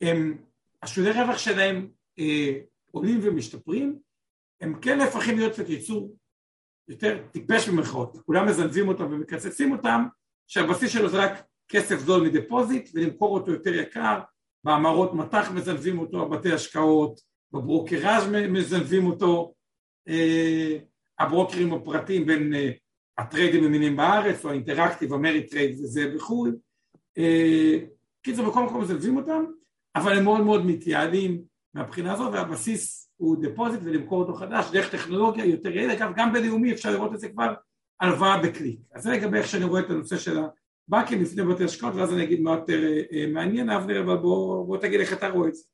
[0.00, 0.38] הם,
[0.82, 2.58] השולי רווח שלהם אה,
[2.90, 3.98] עולים ומשתפרים,
[4.60, 6.16] הם כן נהפכים להיות קצת ייצור
[6.88, 10.06] יותר טיפש במרכאות, כולם מזנבים אותם ומקצצים אותם,
[10.46, 11.32] שהבסיס שלו זה רק
[11.68, 14.18] כסף זול מדפוזיט ולמכור אותו יותר יקר,
[14.64, 17.20] בהמרות מטח מזנבים אותו, בבתי השקעות,
[17.52, 19.54] ב brokerage מזנבים אותו,
[20.08, 20.78] אה,
[21.18, 22.70] הברוקרים הפרטיים בין אה,
[23.18, 26.56] הטריידים למיניהם בארץ או האינטראקטיב, אמריטרייד וזה בחו"ל,
[27.18, 27.78] אה,
[28.22, 29.44] קיצור בכל מקום מזנבים אותם,
[29.96, 31.42] אבל הם מאוד מאוד מתייעלים
[31.74, 36.72] מהבחינה הזו והבסיס הוא deposit ולמכור אותו חדש דרך טכנולוגיה יותר יעילה, אגב גם בלאומי
[36.72, 37.54] אפשר לראות את זה כבר
[38.00, 38.80] הלוואה בקליק.
[38.94, 40.38] אז זה לגבי איך שאני רואה את הנושא של
[40.88, 42.78] הבנקים לפני בתי השקעות ואז אני אגיד מה יותר
[43.12, 45.64] אה, מעניין אבנר, אבל בוא, בוא תגיד איך אתה רואה את זה.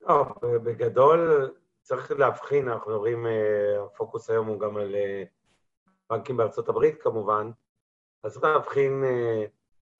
[0.00, 1.50] לא, בגדול
[1.82, 4.94] צריך להבחין, אנחנו רואים, אה, הפוקוס היום הוא גם על
[6.10, 7.50] בנקים בארצות הברית כמובן,
[8.24, 9.04] אז צריך להבחין,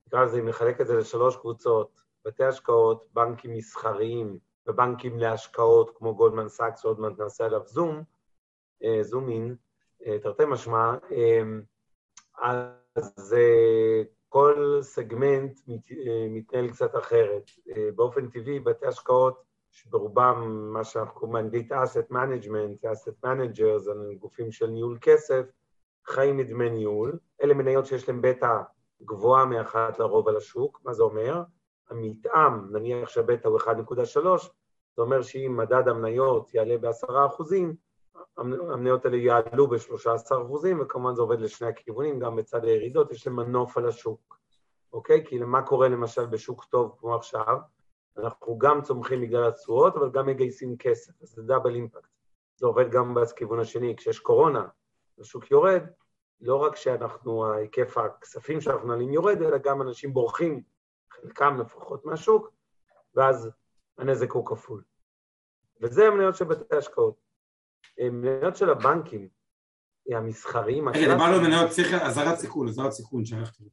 [0.07, 6.15] נקרא לזה, אם נחלק את זה לשלוש קבוצות, בתי השקעות, בנקים מסחריים, בבנקים להשקעות כמו
[6.15, 8.03] גולדמן סאקס, עוד מעט נעשה עליו zoom,
[9.01, 9.55] זום אין,
[10.21, 10.95] תרתי משמע,
[12.95, 17.43] אז אה, כל סגמנט אה, מתנהל קצת אחרת.
[17.95, 21.71] באופן טבעי, בתי השקעות, שברובם מה שאנחנו קוראים באנגלית
[22.11, 25.45] management, asset managers, זה גופים של ניהול כסף,
[26.05, 27.19] חיים מדמי ניהול.
[27.43, 28.61] אלה מניות שיש להן בטא
[29.01, 31.43] גבוהה מאחת לרוב על השוק, מה זה אומר?
[31.89, 34.19] המתאם, נניח שהבטא הוא 1.3,
[34.95, 37.75] זה אומר שאם מדד המניות יעלה בעשרה אחוזים,
[38.37, 43.35] המניות האלה יעלו ב-13 אחוזים, וכמובן זה עובד לשני הכיוונים, גם בצד הירידות יש להם
[43.35, 44.39] מנוף על השוק,
[44.93, 45.25] אוקיי?
[45.25, 47.57] כי מה קורה למשל בשוק טוב כמו עכשיו?
[48.17, 52.09] אנחנו גם צומחים בגלל התשואות, אבל גם מגייסים כסף, אז זה דאבל אימפקט.
[52.55, 54.67] זה עובד גם בכיוון השני, כשיש קורונה,
[55.19, 55.83] השוק יורד,
[56.41, 60.63] לא רק שאנחנו, היקף הכספים שאנחנו מנהלים יורד, אלא גם אנשים בורחים,
[61.11, 62.51] חלקם לפחות מהשוק,
[63.15, 63.49] ואז
[63.97, 64.83] הנזק הוא כפול.
[65.81, 67.30] וזה המניות של בתי השקעות.
[68.11, 69.27] מניות של הבנקים,
[70.11, 70.89] המסחריים...
[70.89, 73.63] רגע, דיברנו על מניות, צריך אזהרת סיכון, אזהרת סיכון שהלכתי.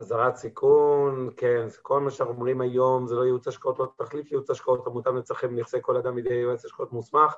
[0.00, 4.50] אזהרת סיכון, כן, כל מה שאנחנו אומרים היום זה לא ייעוץ השקעות, לא תחליף ייעוץ
[4.50, 7.34] השקעות, המותאם לצרכי נכסי כל אדם מידי יועץ השקעות מוסמך,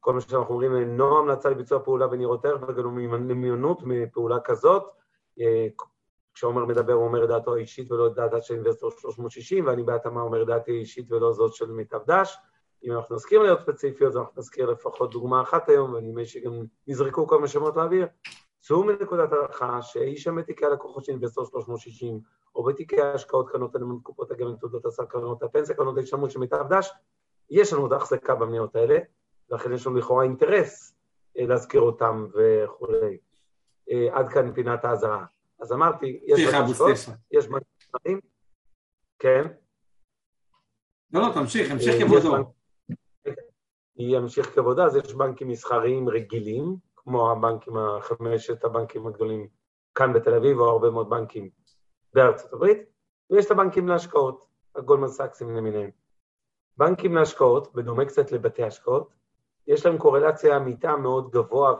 [0.00, 2.94] כל מה שאנחנו אומרים אינו המלצה לביצוע פעולה בניירות ערך וגם
[3.40, 4.82] מיונות מפעולה כזאת.
[5.40, 5.66] אה,
[6.34, 10.20] כשעומר מדבר הוא אומר את דעתו האישית ולא את דעתה של אינבסטור 360, ואני בהתאמה
[10.20, 12.36] אומר דעתי אישית ולא זאת של מיטב דש.
[12.84, 16.52] אם אנחנו נזכיר להיות ספציפיות, אז אנחנו נזכיר לפחות דוגמה אחת היום, ואני מבין שגם
[16.86, 18.06] נזרקו מיני שמות לאוויר.
[18.60, 22.20] צאו מנקודת הנחה שאי שם בתיקי הלקוחות של אינבסטור 360,
[22.54, 26.64] או בתיקי ההשקעות קרנות הנאמנות קופות הגמל, תעודות הסל, קרנות הפנסיה, קרנות ההשתלמות של מיטב
[26.70, 26.90] דש,
[27.50, 28.98] יש לנו עוד החזקה במניות האלה,
[29.50, 30.94] ולכן יש לנו לכאורה אינטרס
[31.38, 33.18] אה, להזכיר אותם וכולי.
[33.90, 35.24] אה, עד כאן פינת האזהרה.
[35.60, 36.86] אז אמרתי, יש השקעות,
[37.30, 38.20] יש בנקים
[39.18, 39.44] כן.
[41.12, 42.59] לא, לא, תמשיך, המשך אה, כבודו.
[44.02, 49.46] ימשיך כבודה, אז יש בנקים מסחריים רגילים, כמו הבנקים, החמשת הבנקים הגדולים
[49.94, 51.50] כאן בתל אביב, או הרבה מאוד בנקים
[52.14, 52.78] בארצות הברית,
[53.30, 55.90] ויש את הבנקים להשקעות, הגולדמן סאקסים למיניהם.
[56.76, 59.14] בנקים להשקעות, בדומה קצת לבתי השקעות,
[59.66, 61.74] יש להם קורלציה עמיתה מאוד גבוה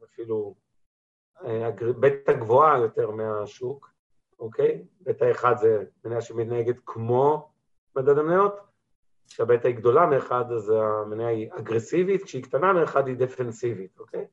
[0.00, 0.54] ואפילו
[1.44, 3.90] אה, בטא גבוהה יותר מהשוק,
[4.38, 4.84] אוקיי?
[5.00, 7.50] בטא אחד זה מניה שמתנהגת כמו
[7.96, 8.60] מדד המניות,
[9.26, 14.26] כשהבטא היא גדולה מאחד אז המניה היא אגרסיבית, כשהיא קטנה מאחד היא דפנסיבית, אוקיי?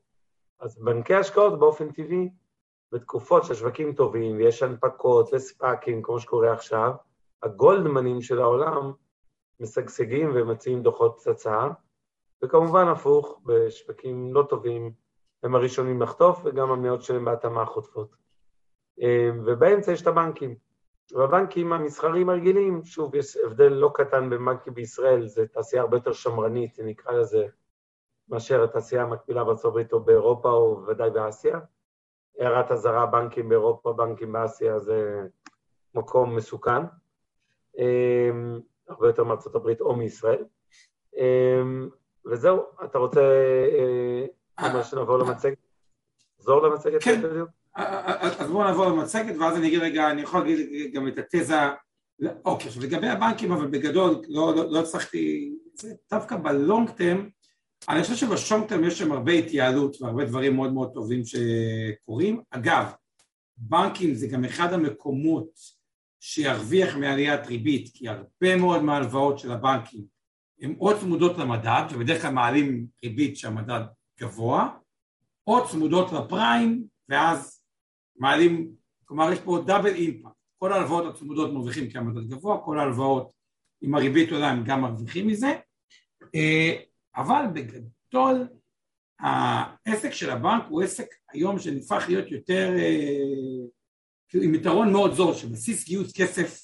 [0.60, 2.30] אז בנקי השקעות באופן טבעי,
[2.92, 6.92] בתקופות שהשווקים טובים ויש הנפקות וספאקים, כמו שקורה עכשיו,
[7.42, 8.92] הגולדמנים של העולם
[9.60, 11.68] משגשגים ומציעים דוחות פצצה,
[12.44, 14.92] וכמובן הפוך, בשווקים לא טובים
[15.42, 18.16] הם הראשונים לחטוף, וגם המניות שלהם בהתאמה חוטפות.
[19.00, 20.54] אמ, ובאמצע יש את הבנקים.
[21.12, 26.12] והבנקים המסחריים הרגילים, שוב, יש הבדל לא קטן בין בנקים בישראל, זו תעשייה הרבה יותר
[26.12, 27.46] שמרנית, נקרא לזה,
[28.28, 31.60] מאשר התעשייה המקבילה בארצות הברית או באירופה או בוודאי באסיה.
[32.38, 35.26] הערת אזהרה, בנקים באירופה, בנקים באסיה, זה
[35.94, 36.82] מקום מסוכן,
[37.78, 40.44] אמ, הרבה יותר מארצות הברית או מישראל.
[41.16, 41.88] אמ,
[42.26, 44.26] וזהו, אתה רוצה אה,
[44.60, 45.58] ממש נעבור למצגת?
[46.38, 47.02] נחזור למצגת?
[47.02, 47.20] כן,
[47.76, 51.56] אז בואו נעבור למצגת ואז אני אגיד רגע, אני יכול להגיד גם את התזה,
[52.44, 57.28] אוקיי, עכשיו לגבי הבנקים, אבל בגדול לא, לא, לא הצלחתי, זה דווקא בלונג טרם,
[57.88, 62.42] אני חושב שבשונג טרם יש שם הרבה התייעלות והרבה דברים מאוד מאוד טובים שקורים.
[62.50, 62.92] אגב,
[63.56, 65.50] בנקים זה גם אחד המקומות
[66.20, 70.04] שירוויח מעליית ריבית, כי הרבה מאוד מההלוואות של הבנקים
[70.60, 73.80] הן או צמודות למדד, ובדרך כלל מעלים ריבית שהמדד
[74.20, 74.68] גבוה,
[75.46, 77.59] או צמודות לפריים, ואז
[78.20, 78.72] מעלים,
[79.04, 83.32] כלומר יש פה דאבל אימפקט, כל ההלוואות הצמודות מרוויחים כי המדד גבוה, כל ההלוואות
[83.80, 85.52] עם הריבית עולה הם גם מרוויחים מזה,
[86.34, 86.76] אה,
[87.16, 88.48] אבל בגדול
[89.20, 93.66] העסק של הבנק הוא עסק היום שנפח להיות יותר, אה,
[94.28, 96.60] כאילו עם יתרון מאוד זול, שבסיס גיוס כסף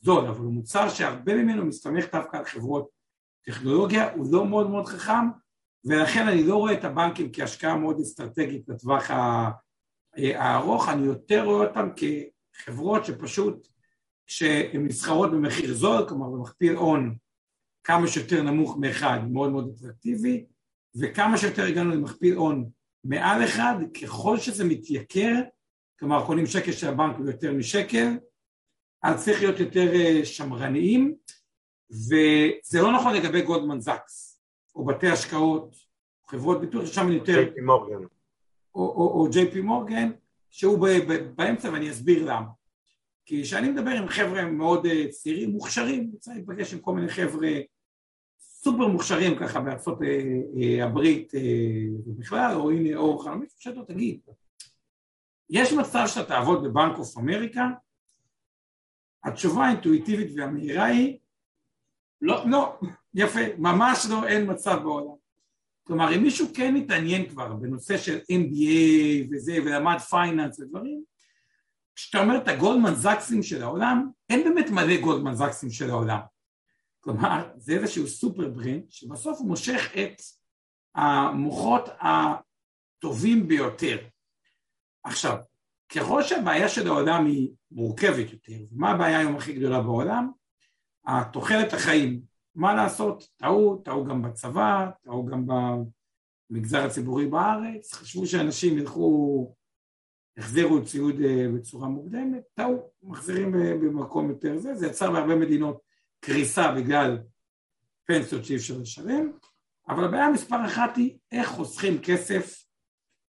[0.00, 2.88] זול, אבל הוא מוצר שהרבה ממנו מסתמך דווקא על חברות
[3.46, 5.28] טכנולוגיה, הוא לא מאוד מאוד חכם,
[5.84, 9.10] ולכן אני לא רואה את הבנקים כהשקעה מאוד אסטרטגית לטווח
[10.16, 13.68] הארוך, אני יותר רואה אותם כחברות שפשוט
[14.26, 17.16] שהן נסחרות במחיר זול, כלומר במכפיל הון
[17.84, 20.44] כמה שיותר נמוך מאחד, מאוד מאוד אטרקטיבי,
[21.00, 22.70] וכמה שיותר הגענו למכפיל הון
[23.04, 25.34] מעל אחד, ככל שזה מתייקר,
[25.98, 28.08] כלומר קונים שקל של הבנק ביותר משקל,
[29.02, 31.14] אז צריך להיות יותר אה, שמרניים,
[31.90, 34.40] וזה לא נכון לגבי גולדמן זקס,
[34.74, 35.76] או בתי השקעות,
[36.26, 37.32] חברות ביטוח, ששם יותר...
[37.32, 38.06] ג'יי פי מורגן.
[38.74, 40.10] או ג'יי פי מורגן,
[40.50, 40.88] שהוא
[41.36, 42.48] באמצע ואני אסביר למה.
[43.26, 47.50] כי כשאני מדבר עם חבר'ה מאוד אה, צעירים, מוכשרים, יצא להיפגש עם כל מיני חבר'ה
[48.38, 50.22] סופר מוכשרים ככה בארצות אה,
[50.62, 51.32] אה, הברית
[52.06, 54.20] ובכלל, או הנה אור חלומית, שאתה תגיד,
[55.50, 57.68] יש מצב שאתה תעבוד בבנק אוף אמריקה?
[59.24, 61.18] התשובה האינטואיטיבית והמהירה היא
[62.20, 62.78] לא, לא,
[63.14, 65.14] יפה, ממש לא, אין מצב בעולם.
[65.86, 71.02] כלומר, אם מישהו כן מתעניין כבר בנושא של MBA וזה, ולמד finance ודברים,
[71.94, 76.20] כשאתה אומר את הגולדמן זקסים של העולם, אין באמת מלא גולדמן זקסים של העולם.
[77.00, 80.22] כלומר, זה איזשהו סופר ברינד, שבסוף הוא מושך את
[80.94, 83.98] המוחות הטובים ביותר.
[85.04, 85.36] עכשיו,
[85.88, 90.30] ככל שהבעיה של העולם היא מורכבת יותר, ומה הבעיה היום הכי גדולה בעולם?
[91.06, 92.20] התוחלת החיים,
[92.54, 95.46] מה לעשות, טעו, טעו גם בצבא, טעו גם
[96.50, 99.54] במגזר הציבורי בארץ, חשבו שאנשים ילכו,
[100.36, 105.80] החזירו ציוד אה, בצורה מוקדמת, טעו, מחזירים במקום יותר זה, זה יצר בהרבה מדינות
[106.20, 107.18] קריסה בגלל
[108.06, 109.32] פנסיות שאי אפשר לשלם,
[109.88, 112.64] אבל הבעיה מספר אחת היא איך חוסכים כסף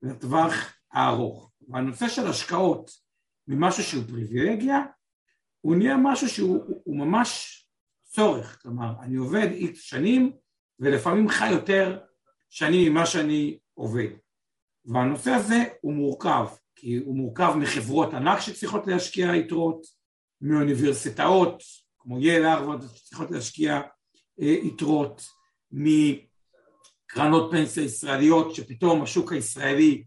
[0.03, 0.53] לטווח
[0.93, 1.53] הארוך.
[1.69, 2.91] והנושא של השקעות
[3.49, 4.79] ממשהו שהוא פריבילגיה,
[5.61, 7.63] הוא נהיה משהו שהוא ממש
[8.17, 10.33] צורך, כלומר אני עובד איקס שנים
[10.81, 11.99] ולפעמים חי יותר
[12.51, 14.09] שנים ממה שאני עובד.
[14.85, 19.87] והנושא הזה הוא מורכב, כי הוא מורכב מחברות ענק שצריכות להשקיע יתרות,
[20.41, 21.63] מאוניברסיטאות
[21.99, 23.81] כמו יל הרווארד שצריכות להשקיע
[24.41, 25.23] אה, יתרות,
[25.73, 30.05] מקרנות פנסיה ישראליות שפתאום השוק הישראלי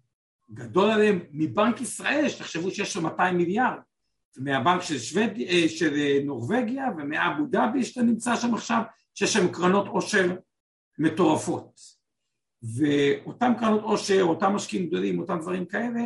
[0.53, 3.79] גדול עליהם, מבנק ישראל שתחשבו שיש לו 200 מיליארד,
[4.37, 8.81] מהבנק של, שווד, אה, של אה, נורבגיה ומאבו דאבי שאתה נמצא שם עכשיו,
[9.15, 10.35] שיש שם קרנות עושר
[10.99, 11.99] מטורפות.
[12.63, 16.01] ואותם קרנות עושר, אותם משקיעים גדולים, אותם דברים כאלה,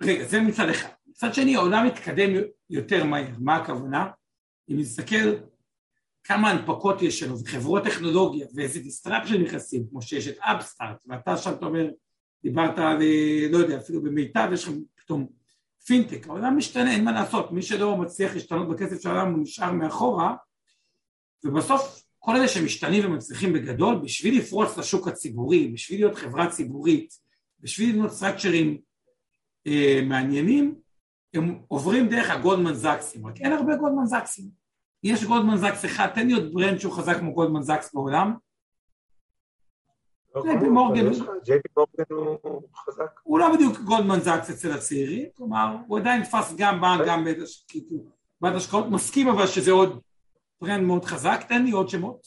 [0.00, 0.88] רגע, זה מצד אחד.
[1.06, 2.30] מצד שני, העולם מתקדם
[2.70, 3.28] יותר מהר.
[3.38, 4.10] מה הכוונה?
[4.70, 5.34] אם נסתכל
[6.24, 11.52] כמה הנפקות יש לנו, וחברות טכנולוגיה, ואיזה disruption נכנסים, כמו שיש את Upstart, ואתה שם,
[11.52, 11.88] אתה אומר,
[12.42, 15.26] דיברת על, אה, לא יודע, אפילו במיטב, יש לך פתאום
[15.88, 19.72] פינטק, העולם משתנה, אין מה לעשות, מי שלא מצליח להשתנות בכסף של העולם הוא נשאר
[19.72, 20.34] מאחורה,
[21.44, 27.14] ובסוף כל אלה שמשתנים ומצליחים בגדול, בשביל לפרוץ לשוק הציבורי, בשביל להיות חברה ציבורית,
[27.60, 28.78] בשביל לבנות structure-ים
[29.66, 30.74] אה, מעניינים,
[31.34, 34.50] הם עוברים דרך הגולדמן זקסים, רק אין הרבה גולדמן זקסים.
[35.04, 38.34] יש גולדמן זקס אחד, תן לי עוד brand שהוא חזק כמו גולדמן זקס בעולם.
[40.34, 41.06] לא ג'יי פי מורגן
[42.10, 43.20] הוא חזק.
[43.22, 47.26] הוא לא בדיוק גולדמן זקס אצל הצעירים, כלומר, הוא עדיין נתפס גם בנק, גם
[48.40, 50.00] בית השקעות, מסכים אבל שזה עוד
[50.60, 52.26] brand מאוד חזק, תן לי עוד שמות.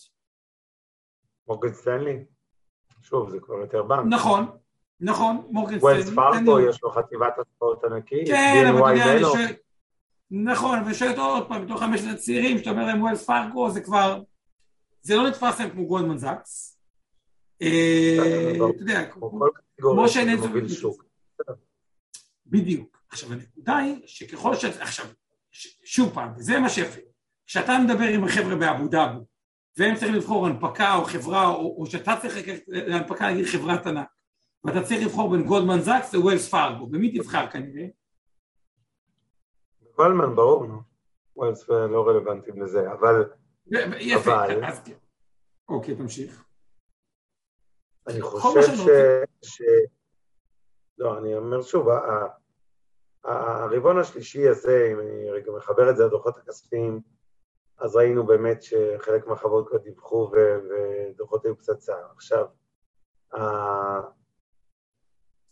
[1.48, 2.24] מורגן סטנלי?
[3.02, 4.06] שוב, זה כבר יותר בנק.
[4.10, 4.46] נכון,
[5.00, 5.94] נכון, מורגן סטנלי.
[5.94, 8.28] Wells Fargo, יש לו חטיבת השקעות ענקית.
[8.28, 9.54] כן, אבל אתה יודע, שואל...
[10.32, 14.22] נכון, אבל שואלת עוד פעם, בתור חברת הצעירים, שאתה אומר להם Wells Fargo, זה כבר...
[15.02, 16.71] זה לא נתפס להם כמו גולדמן זקס.
[17.62, 19.10] אה, אתה יודע,
[19.78, 20.38] כמו שאין
[20.70, 21.06] שוק.
[22.46, 22.98] בדיוק.
[23.10, 24.66] עכשיו הנקודה היא שככל ש...
[24.66, 25.06] עכשיו,
[25.84, 27.00] שוב פעם, זה מה שיפה.
[27.46, 29.26] כשאתה מדבר עם החבר'ה באבו דאבו,
[29.78, 32.36] והם צריכים לבחור הנפקה או חברה, או, או שאתה צריך
[32.68, 34.08] להנפקה נגיד חברת ענק,
[34.64, 37.86] ואתה צריך לבחור בין גולדמן זקס לווילס פארגו, במי תבחר כנראה?
[39.98, 40.82] גולדמן, ברור, נו.
[41.36, 43.30] ווילס לא רלוונטיים לזה, אבל...
[44.00, 44.66] יפה, אבל...
[44.66, 44.82] אז...
[44.86, 44.94] כן.
[45.70, 46.46] אוקיי, תמשיך.
[48.08, 48.88] אני חושב ש...
[49.42, 49.62] ש...
[50.98, 51.88] לא, אני אומר שוב,
[53.24, 57.02] הרבעון השלישי הזה, אם אני רגע מחבר את זה לדוחות הכספיים,
[57.78, 61.96] אז ראינו באמת שחלק מהחברות כבר דיווחו ודוחות היו פצצה.
[62.16, 62.46] עכשיו,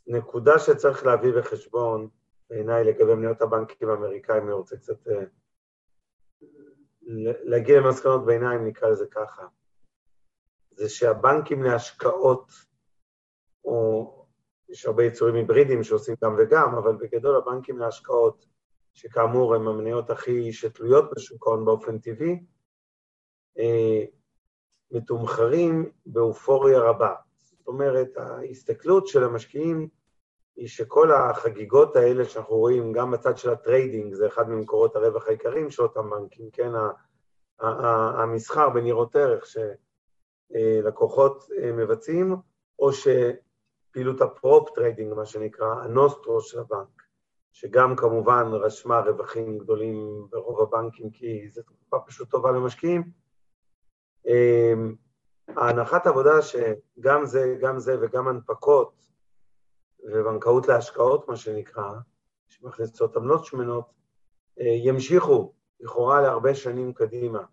[0.07, 2.09] הנקודה שצריך להביא בחשבון,
[2.49, 5.23] בעיניי לגבי מניות הבנקים האמריקאים, אני רוצה קצת אה,
[7.43, 9.47] להגיע למסקנות ביניים, נקרא לזה ככה.
[10.79, 12.51] זה שהבנקים להשקעות,
[13.65, 14.25] או
[14.69, 18.45] יש הרבה יצורים היברידיים שעושים גם וגם, אבל בגדול הבנקים להשקעות,
[18.93, 22.43] שכאמור הם המניות הכי שתלויות בשוק ההון באופן טבעי,
[23.59, 24.03] אה,
[24.91, 27.15] מתומחרים באופוריה רבה.
[27.37, 29.87] זאת אומרת, ההסתכלות של המשקיעים
[30.55, 35.27] היא שכל החגיגות האלה שאנחנו רואים, גם בצד של ה trading, זה אחד ממקורות הרווח
[35.27, 36.71] העיקריים של אותם בנקים, כן,
[37.59, 39.45] המסחר בניירות ערך.
[40.55, 42.35] אה, לקוחות אה, מבצעים,
[42.79, 47.03] או שפעילות ה prop trading, מה שנקרא, הנוסטרו של הבנק,
[47.51, 53.11] שגם כמובן רשמה רווחים גדולים ברוב הבנקים, כי זו תקופה פשוט טובה למשקיעים.
[54.27, 54.73] אה,
[55.47, 58.93] ההנחת עבודה שגם זה, גם זה וגם הנפקות
[60.03, 61.91] ובנקאות להשקעות, מה שנקרא,
[62.49, 63.85] שמכניסות עמלות שמנות,
[64.57, 67.43] ימשיכו לכאורה להרבה שנים קדימה.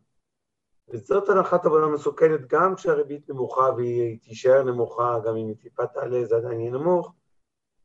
[0.89, 6.25] וזאת הנחת עבודה מסוכנת גם כשהריבית נמוכה והיא תישאר נמוכה, גם אם היא טיפה תעלה
[6.25, 7.13] זה עדיין יהיה נמוך,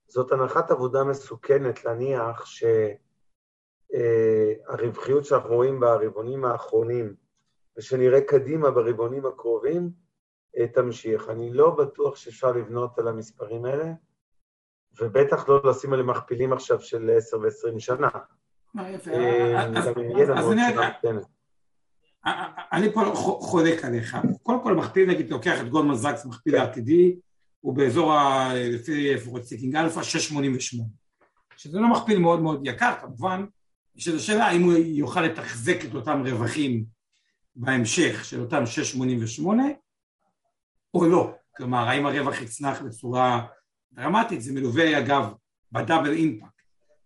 [0.07, 2.45] זאת הנחת עבודה מסוכנת להניח
[3.95, 7.15] שהרווחיות שאנחנו רואים ברבעונים האחרונים
[7.77, 9.91] ושנראה קדימה ברבעונים הקרובים
[10.57, 11.29] אה, תמשיך.
[11.29, 13.91] אני לא בטוח שאפשר לבנות על המספרים האלה,
[15.01, 18.09] ובטח לא לשים עליהם מכפילים עכשיו של 10 ו-20 שנה.
[18.75, 21.21] יפה, אה, אז אני...
[22.71, 26.55] אני פה חולק עליך, קודם כל מכפיל נגיד לוקח את גולדמן זקס מכפיל.
[26.55, 27.15] העתידי
[27.62, 28.53] הוא באזור ה...
[28.53, 30.84] לפי לפחות Seeking Alpha 688
[31.57, 33.45] שזה לא מכפיל מאוד מאוד יקר כמובן
[33.95, 36.86] יש את השאלה האם הוא יוכל לתחזק את אותם רווחים
[37.55, 39.63] בהמשך של אותם 688
[40.93, 43.47] או לא, כלומר האם הרווח יצנח בצורה
[43.93, 45.34] דרמטית, זה מלווה אגב
[45.71, 46.62] בדאבל אימפקט,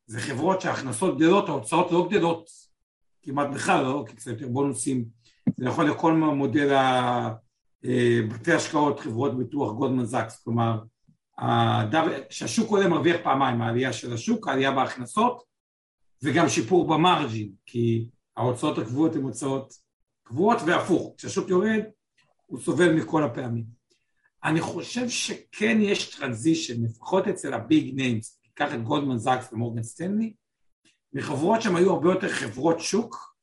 [0.06, 2.65] זה חברות שההכנסות גדלות, ההוצאות לא גדלות
[3.26, 4.06] כמעט בכלל, לא?
[4.08, 5.06] כי קצת יותר בונוסים,
[5.58, 7.32] זה נכון לכל מודל אה,
[8.30, 10.80] בתי השקעות, חברות ביטוח גולדמן זקס, כלומר
[12.30, 15.44] שהשוק עולה מרוויח פעמיים, העלייה של השוק, העלייה בהכנסות
[16.24, 19.74] וגם שיפור במרג'ין, כי ההוצאות הקבועות הן הוצאות
[20.24, 21.84] קבועות והפוך, כשהשוק יורד
[22.46, 23.66] הוא סובל מכל הפעמים.
[24.44, 29.84] אני חושב שכן יש transition, לפחות אצל ה big names, תיקח את גולדמן זקס ומורגן
[29.84, 30.34] סטנלי,
[31.16, 33.36] מחברות שהן היו הרבה יותר חברות שוק,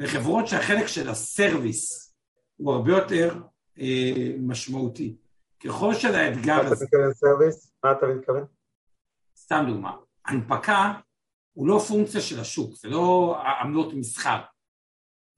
[0.00, 2.14] וחברות שהחלק של ה service
[2.56, 3.40] הוא הרבה יותר
[3.78, 5.16] אה, משמעותי.
[5.64, 6.68] ככל שלאתגר הזה...
[6.68, 7.72] מה אתה מתכוון service?
[7.84, 8.44] מה אתה מתכוון?
[9.36, 10.92] סתם דוגמה, הנפקה
[11.52, 14.40] הוא לא פונקציה של השוק, זה לא עמלות מסחר,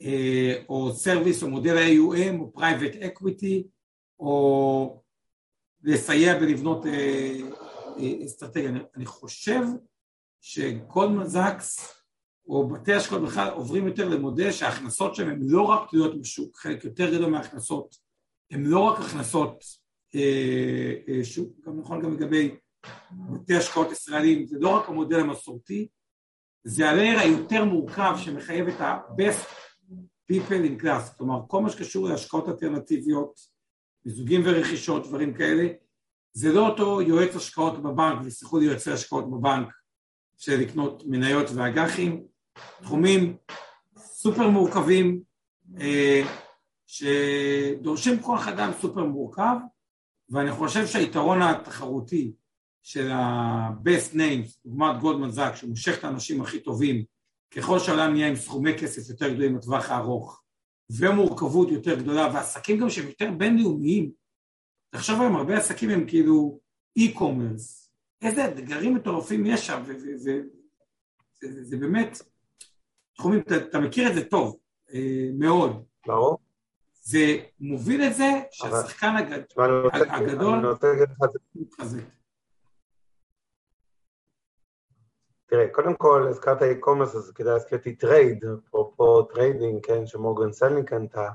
[0.03, 3.67] אה, או service או מודל ה-AUM או private equity,
[4.21, 5.03] או
[5.83, 7.41] לסייע בלבנות אה,
[8.27, 8.71] אסטרטגיה.
[8.97, 9.61] אני חושב
[10.41, 11.99] שגולדמן זקס
[12.49, 16.85] או בתי השקעות בכלל עוברים יותר למודל שההכנסות שלהם הן לא רק תלויות בשוק, חלק
[16.85, 17.97] יותר גדול מההכנסות
[18.51, 19.65] הן לא רק הכנסות
[20.15, 22.57] אה, אה, שוק, גם נכון גם לגבי
[23.11, 25.89] בתי השקעות ישראלים, זה לא רק המודל המסורתי,
[26.65, 29.49] זה הלייר היותר מורכב שמחייב את ה-best
[30.33, 33.41] people in class, כלומר כל מה שקשור להשקעות אלטרנטיביות,
[34.05, 35.69] מיזוגים ורכישות, דברים כאלה,
[36.33, 39.69] זה לא אותו יועץ השקעות בבנק, ויסלחו לי יועצי השקעות בבנק
[40.39, 42.25] של לקנות מניות ואג"חים,
[42.83, 43.37] תחומים
[43.97, 45.23] סופר מורכבים
[45.81, 46.23] אה,
[46.87, 49.57] שדורשים כוח אדם סופר מורכב
[50.31, 52.33] ואני חושב שהיתרון התחרותי
[52.83, 57.05] של ה-best names, דוגמת גולדמן זאק, שמושך את האנשים הכי טובים,
[57.51, 60.43] ככל שהעולם נהיה עם סכומי כסף יותר גדולים בטווח הארוך,
[60.91, 64.11] ומורכבות יותר גדולה, ועסקים גם שהם יותר בינלאומיים,
[64.91, 66.61] תחשוב היום, הרבה עסקים הם כאילו
[66.99, 67.88] e-commerce,
[68.23, 72.23] איזה אתגרים מטורפים יש שם, וזה באמת,
[73.15, 74.59] תחומים, אתה, אתה מכיר את זה טוב,
[74.95, 75.85] אה, מאוד.
[76.07, 76.39] ברור.
[77.03, 79.15] זה מוביל את זה שהשחקן
[80.11, 80.77] הגדול
[81.55, 82.03] מתחזק.
[85.47, 90.85] תראה, קודם כל, הזכרת e-commerce, אז כדאי להזכיר אותי טרייד, אפרופו trading, כן, שמורגן סטנלי
[90.85, 91.31] קנתה.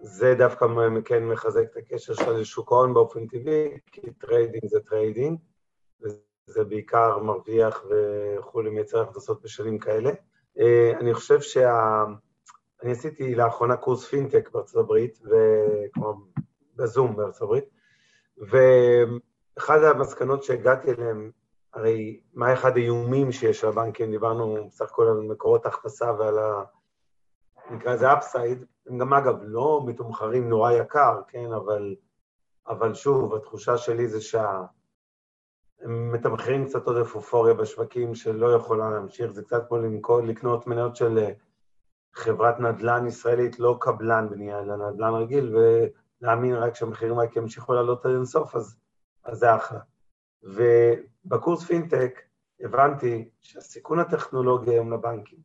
[0.00, 0.66] זה דווקא
[1.04, 5.38] כן מחזק את הקשר של שוק ההון באופן טבעי, כי trading זה trading,
[6.00, 10.10] וזה בעיקר מרוויח וכולי מייצר הכנסות בשנים כאלה.
[10.58, 12.04] אה, אני חושב שה...
[12.82, 15.18] אני עשיתי לאחרונה קורס פינטק בארצות הברית,
[15.92, 16.14] כמו
[16.76, 17.64] בזום בארצות הברית,
[18.38, 21.30] ואחד המסקנות שהגעתי אליהן,
[21.74, 26.62] הרי מה אחד האיומים שיש על הבנקים, דיברנו בסך הכל על מקורות הכנסה ועל ה...
[27.70, 31.94] נקרא לזה אפסייד, הם גם אגב לא מתומחרים נורא יקר, כן, אבל,
[32.68, 34.62] אבל שוב, התחושה שלי זה שה...
[35.80, 39.78] הם מתמחרים קצת עודף אופוריה בשווקים שלא יכולה להמשיך, זה קצת כמו
[40.20, 41.18] לקנות מניות של
[42.14, 48.06] חברת נדל"ן ישראלית, לא קבלן בנייה, אלא נדל"ן רגיל, ולהאמין רק שהמחירים רק ימשיכו לעלות
[48.06, 48.76] עד אינסוף, אז,
[49.24, 49.80] אז זה אחלה.
[50.42, 52.20] ובקורס פינטק
[52.60, 55.38] הבנתי שהסיכון הטכנולוגי היום לבנקים,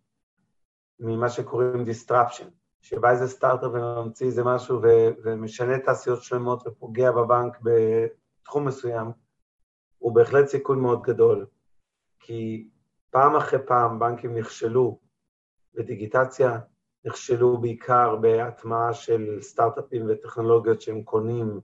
[0.99, 7.57] ממה שקוראים disruption, שבא איזה סטארט-אפ וממציא איזה משהו ו- ומשנה תעשיות שלמות ופוגע בבנק
[7.61, 9.11] בתחום מסוים,
[9.97, 11.45] הוא בהחלט סיכון מאוד גדול.
[12.19, 12.69] כי
[13.09, 14.99] פעם אחרי פעם בנקים נכשלו
[15.75, 16.59] ודיגיטציה
[17.05, 21.59] נכשלו בעיקר בהטמעה של סטארט-אפים וטכנולוגיות שהם קונים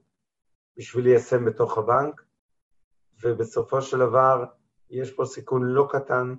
[0.78, 2.22] בשביל ליישם בתוך הבנק,
[3.22, 4.46] ובסופו של דבר
[4.90, 6.36] יש פה סיכון לא קטן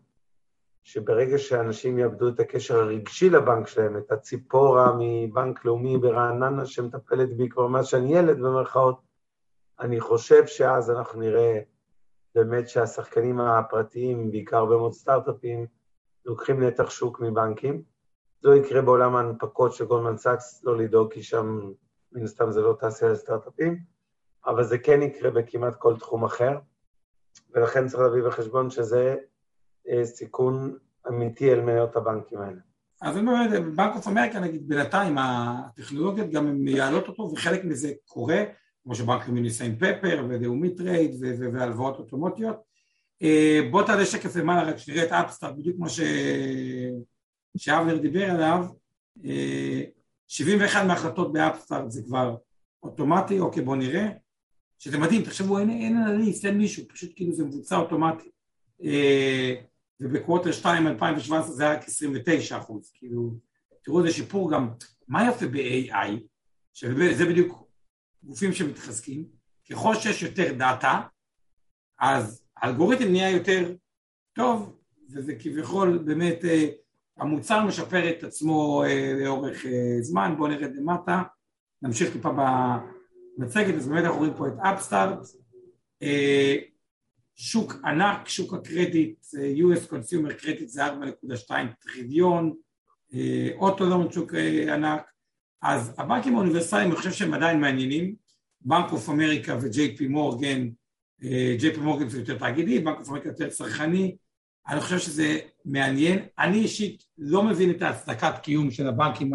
[0.89, 7.49] שברגע שאנשים יאבדו את הקשר הרגשי לבנק שלהם, את הציפורה מבנק לאומי ברעננה שמטפלת בי
[7.49, 9.01] כבר מאז שאני ילד במרכאות,
[9.81, 11.61] אני חושב שאז אנחנו נראה
[12.35, 15.67] באמת שהשחקנים הפרטיים, בעיקר הרבה מאוד סטארט-אפים,
[16.25, 17.83] לוקחים נתח שוק מבנקים.
[18.41, 21.73] זה לא יקרה בעולם ההנפקות של גולדמן סאקס, לא לדאוג, כי שם
[22.13, 23.79] מן הסתם זה לא תעשייה לסטארט-אפים,
[24.47, 26.59] אבל זה כן יקרה בכמעט כל תחום אחר,
[27.51, 29.17] ולכן צריך להביא בחשבון שזה
[30.05, 30.75] סיכון
[31.09, 32.61] אמיתי על מניות הבנקים האלה.
[33.03, 38.45] אז אני אומר, בנק אוף אמריקה נגיד בינתיים הטכנולוגיות גם מייעלות אותו וחלק מזה קורה,
[38.85, 41.15] כמו שבנק לאומי ניסה עם פפר ולאומי טרייד
[41.53, 42.57] והלוואות אוטומטיות,
[43.23, 46.01] אה, בוא תעלה שקף למעלה רק שנראה את Upstart, בדיוק כמו ש...
[47.57, 48.65] שאבנר דיבר עליו,
[50.29, 52.37] 71 אה, מההחלטות ב Upstart זה כבר
[52.83, 54.09] אוטומטי, אוקיי בוא נראה,
[54.79, 58.31] שזה מדהים, תחשבו אין אנליסט, אין מישהו, פשוט כאילו זה מבוצע אוטומטי.
[60.01, 63.35] וב quarter 2 2017 זה היה רק 29 אחוז, כאילו,
[63.85, 64.69] תראו איזה שיפור גם,
[65.09, 66.11] מה יפה ב-AI,
[66.75, 67.69] שזה בדיוק
[68.23, 69.25] גופים שמתחזקים,
[69.71, 71.01] ככל שיש יותר דאטה,
[71.99, 73.75] אז האלגוריתם נהיה יותר
[74.33, 74.77] טוב,
[75.11, 76.69] וזה כביכול באמת, אה,
[77.17, 81.23] המוצר משפר את עצמו אה, לאורך אה, זמן, בואו נרד למטה,
[81.83, 82.31] נמשיך טיפה
[83.39, 85.19] במצגת, אז באמת אנחנו רואים פה את אפסטארט,
[87.41, 89.25] שוק ענק, שוק הקרדיט,
[89.57, 92.55] US Consumer Credit זה 4.2 טריליון,
[93.57, 94.35] אוטולון שוק
[94.73, 95.11] ענק,
[95.63, 98.15] אז הבנקים האוניברסליים אני חושב שהם עדיין מעניינים,
[98.61, 100.69] בנק אוף אמריקה וג'יי פי מורגן,
[101.59, 104.17] ג'יי פי מורגן זה יותר תאגידי, בנק אוף אמריקה יותר צרכני,
[104.69, 109.33] אני חושב שזה מעניין, אני אישית לא מבין את ההצדקת קיום של הבנקים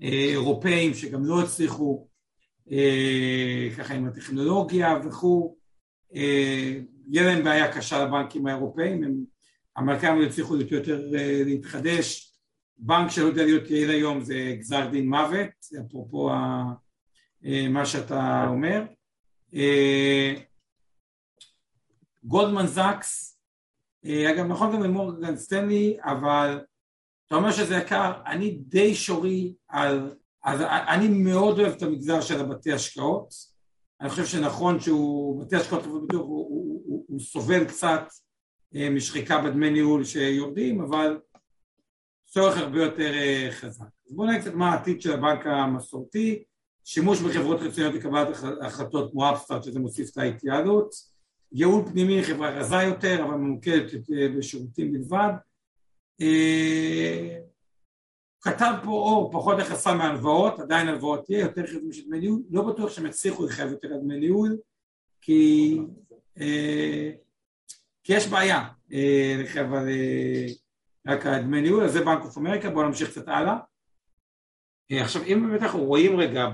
[0.00, 2.08] האירופאים שגם לא הצליחו
[2.70, 5.56] אה, ככה עם הטכנולוגיה וכו',
[6.14, 9.24] אה, יהיה להם בעיה קשה לבנקים האירופאים, הם,
[9.76, 12.32] האמריקאים לא הצליחו יותר אה, להתחדש,
[12.78, 15.50] בנק שלא יודע להיות יעיל היום זה גזר דין מוות,
[15.86, 16.30] אפרופו
[17.70, 18.82] מה שאתה אומר.
[22.24, 23.38] גולדמן זקס,
[24.04, 26.60] אגב נכון גם למורגן סטנלי, אבל
[27.26, 32.40] אתה אומר שזה יקר, אני די שורי על, אז אני מאוד אוהב את המגזר של
[32.40, 33.34] הבתי השקעות,
[34.00, 36.46] אני חושב שנכון שהוא, בתי השקעות ביטוח הוא,
[37.16, 38.02] הוא, סובל קצת
[38.72, 41.18] משחיקה בדמי ניהול שיורדים, אבל
[42.26, 43.84] צורך הרבה יותר אה, חזק.
[44.06, 46.44] אז בואו נראה קצת מה העתיד של הבנק המסורתי,
[46.84, 48.28] שימוש בחברות חיצוניות לקבלת
[48.62, 50.94] החלטות כמו אפסטארט שזה מוסיף את ההתייעלות,
[51.52, 55.32] ייעול פנימי חברה רזה יותר אבל ממוקדת אה, בשירותים בלבד,
[56.20, 57.38] אה,
[58.40, 62.62] כתב פה אור פחות הכנסה מהלוואות, עדיין הלוואות תהיה יותר חיוב של דמי ניהול, לא
[62.62, 64.56] בטוח שהם יצליחו לחייב יותר על דמי ניהול
[65.20, 65.78] כי,
[68.04, 68.68] כי יש בעיה
[69.38, 69.88] לחייב על
[71.06, 73.56] רק הדמי ניהול, אז זה בנק אוף אמריקה, בואו נמשיך קצת הלאה.
[74.92, 76.48] אה, עכשיו אם באמת אנחנו רואים רגע.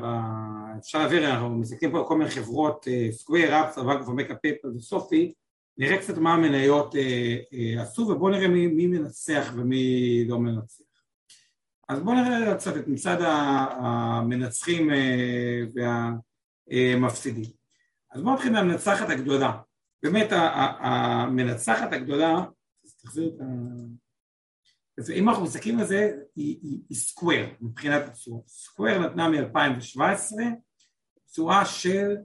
[0.78, 4.68] אפשר להעביר, אנחנו מסתכלים פה על כל מיני חברות, סקוויר, אפסטארט, בנק אוף אמריקה, פייפאל
[4.76, 5.32] וסופי,
[5.78, 10.84] נראה קצת מה המניות אה, אה, עשו ובואו נראה מי, מי מנצח ומי לא מנצח.
[11.88, 14.90] אז בואו נראה קצת את מצד המנצחים
[16.70, 17.44] והמפסידים.
[18.10, 19.52] אז בואו נתחיל מהמנצחת הגדולה.
[20.02, 20.28] באמת
[20.80, 22.44] המנצחת הגדולה,
[23.02, 23.44] תחזיר את ה...
[24.98, 28.48] אז אם אנחנו מסתכלים על זה, היא, היא, היא סקוויר מבחינת התשואות.
[28.48, 30.00] סקוויר נתנה מ-2017
[31.32, 32.16] תשואה של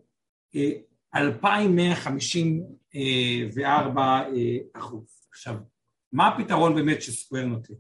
[1.16, 5.28] 2,154 אה, אה, אחוז.
[5.32, 5.56] עכשיו,
[6.12, 7.78] מה הפתרון באמת שסקוויר נותנת?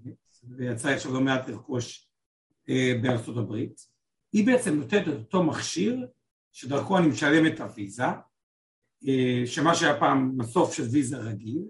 [0.57, 2.09] ויצא עכשיו לא מעט לרכוש
[2.69, 3.81] אה, בארצות הברית.
[4.33, 6.07] היא בעצם נותנת את אותו מכשיר
[6.51, 8.03] שדרכו אני משלם את הוויזה,
[9.45, 11.61] שמה שהיה פעם מסוף של ויזה רגיל,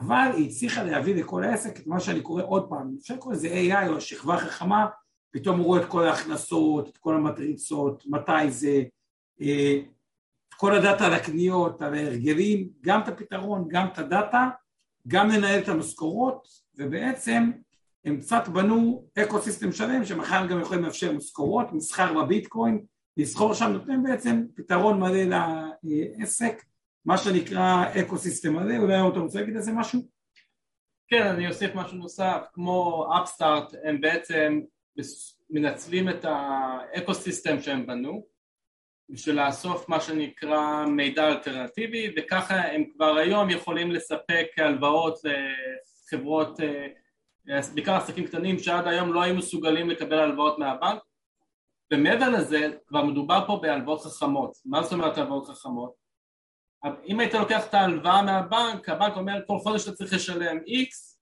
[0.00, 3.48] אבל היא הצליחה להביא לכל העסק את מה שאני קורא עוד פעם, אפשר לקרוא לזה
[3.48, 4.86] AI או שכבה חכמה,
[5.30, 8.82] פתאום הוא רואה את כל ההכנסות, את כל המטריצות, מתי זה,
[9.40, 9.80] אה,
[10.48, 14.48] את כל הדאטה על הקניות, על ההרגלים, גם את הפתרון, גם את הדאטה,
[15.08, 17.50] גם לנהל את המשכורות, ובעצם
[18.04, 22.84] הם קצת בנו ecosystem שלם שמחר גם יכולים לאפשר משכורות, מסחר בביטקוין,
[23.20, 25.38] לסחור שם, נותנים בעצם פתרון מלא
[25.82, 26.64] לעסק
[27.04, 30.00] מה שנקרא ecosystem הזה, אולי אתה רוצה להגיד על זה משהו?
[31.08, 34.60] כן, אני אוסיף משהו נוסף, כמו אפסטארט הם בעצם
[35.50, 38.26] מנצלים את ה ecosystem שהם בנו
[39.08, 47.60] בשביל לאסוף מה שנקרא מידע אלטרנטיבי וככה הם כבר היום יכולים לספק הלוואות לחברות, אה,
[47.74, 51.02] בעיקר עסקים קטנים שעד היום לא היו מסוגלים לקבל הלוואות מהבנק
[51.92, 55.94] ומעבר לזה כבר מדובר פה בהלוואות חכמות, מה זאת אומרת הלוואות חכמות?
[57.06, 61.16] אם היית לוקח את ההלוואה מהבנק, הבנק אומר כל חודש אתה צריך לשלם X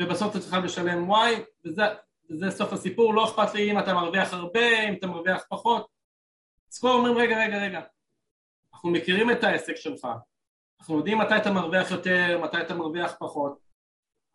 [0.00, 4.88] ובסוף אתה צריך לשלם Y וזה, סוף הסיפור, לא אכפת לי אם אתה מרוויח הרבה,
[4.88, 5.86] אם אתה מרוויח פחות.
[6.70, 7.80] סקור אומרים רגע רגע רגע
[8.74, 10.08] אנחנו מכירים את העסק שלך.
[10.80, 13.58] אנחנו יודעים מתי אתה מרוויח יותר, מתי אתה מרוויח פחות.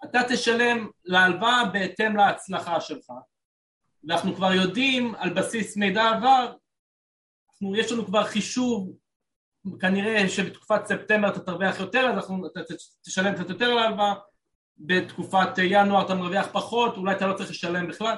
[0.03, 3.11] אתה תשלם להלוואה בהתאם להצלחה שלך
[4.07, 6.53] ואנחנו כבר יודעים על בסיס מידע עבר
[7.55, 8.91] אנחנו, יש לנו כבר חישוב
[9.79, 12.59] כנראה שבתקופת ספטמבר אתה תרוויח יותר אז אנחנו, אתה
[13.05, 14.13] תשלם קצת יותר להלוואה
[14.77, 18.15] בתקופת ינואר אתה מרוויח פחות, אולי אתה לא צריך לשלם בכלל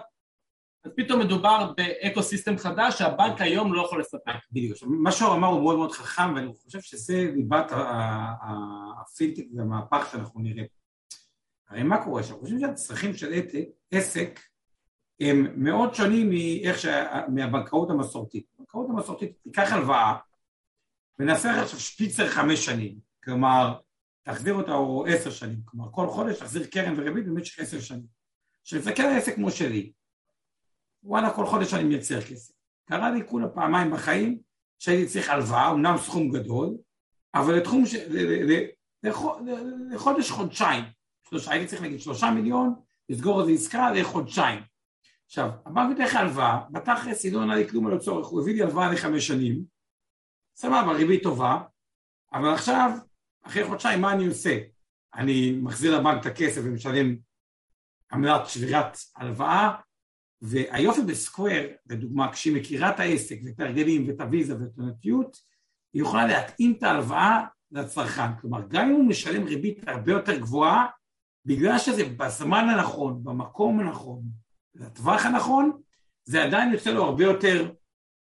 [0.86, 4.34] אז פתאום מדובר ב ecosystem חדש שהבנק היום לא יכול לספק.
[4.52, 7.72] בדיוק, מה שהוא אמר הוא מאוד מאוד חכם ואני חושב שזה ליבת
[9.02, 10.64] הפינטק והמהפך שאנחנו נראה.
[11.70, 12.36] הרי מה קורה שם?
[12.40, 13.42] חושבים שהצרכים של
[13.92, 14.40] עסק
[15.20, 16.86] הם מאוד שונים מאיך ש...
[17.28, 18.46] מהבנקאות המסורתית.
[18.56, 20.16] הבנקאות המסורתית תיקח הלוואה
[21.20, 23.80] ונעשה עכשיו שפיצר חמש שנים, כלומר
[24.24, 28.06] תחזיר אותה או עשר שנים, כלומר כל חודש תחזיר קרן וריבית במשך עשר שנים.
[28.64, 29.92] כשנסתכל על עסק כמו שלי,
[31.04, 32.54] וואלה כל חודש אני מייצר כסף.
[32.86, 34.40] קרה לי כולה פעמיים בחיים
[34.80, 36.78] שהייתי צריך הלוואה, אמנם סכום גדול,
[37.36, 37.96] אבל לתחום, ש...
[39.92, 40.84] לחודש חודשיים,
[41.48, 42.76] הייתי צריך להגיד שלושה מיליון,
[43.10, 44.60] לסגור איזה עסקה לחודשיים.
[45.28, 48.54] עכשיו, הבנק נותן לך הלוואה, בתכלס היא לא עונה לי כלום על הצורך, הוא הביא
[48.54, 49.64] לי הלוואה לחמש שנים,
[50.56, 51.62] סבבה, ריבית טובה,
[52.34, 52.92] אבל עכשיו,
[53.44, 54.60] אחרי חודשיים, מה אני עושה?
[55.16, 57.16] אני מחזיר לבנק את הכסף ומשלם
[58.12, 59.76] עמלת שבירת הלוואה,
[60.42, 65.38] והיופי בסקוויר, לדוגמה, כשהיא מכירה את העסק ואת ההרגלים ואת הוויזה ואת הנטיות,
[65.94, 68.36] היא יכולה להתאים את ההלוואה לצרכן.
[68.42, 70.86] כלומר, גם אם הוא משלם ריבית הרבה יותר גבוהה,
[71.46, 74.24] בגלל שזה בזמן הנכון, במקום הנכון,
[74.80, 75.82] לטווח הנכון,
[76.24, 77.72] זה עדיין יוצא לו הרבה יותר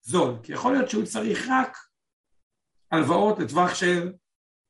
[0.02, 0.36] זול.
[0.44, 1.78] כי יכול להיות שהוא צריך רק
[2.92, 4.14] הלוואות לטווח של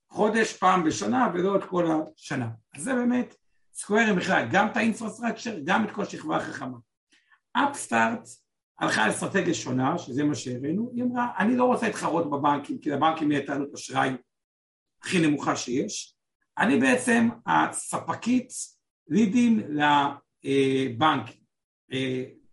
[0.10, 2.50] חודש, פעם בשנה, ולא את כל השנה.
[2.76, 3.36] אז זה באמת
[3.74, 6.78] סקווירים בכלל, גם את האינפרסטרקצ'ר, גם את כל שכבה החכמה.
[7.54, 8.28] אפסטארט
[8.80, 12.90] הלכה על אסטרטגיה שונה, שזה מה שהראינו, היא אמרה, אני לא רוצה להתחרות בבנקים, כי
[12.90, 14.10] לבנקים יהיה את עלות אשראי
[15.02, 16.16] הכי נמוכה שיש,
[16.58, 18.50] אני בעצם הספקית
[19.08, 21.34] לידים לבנק, אה,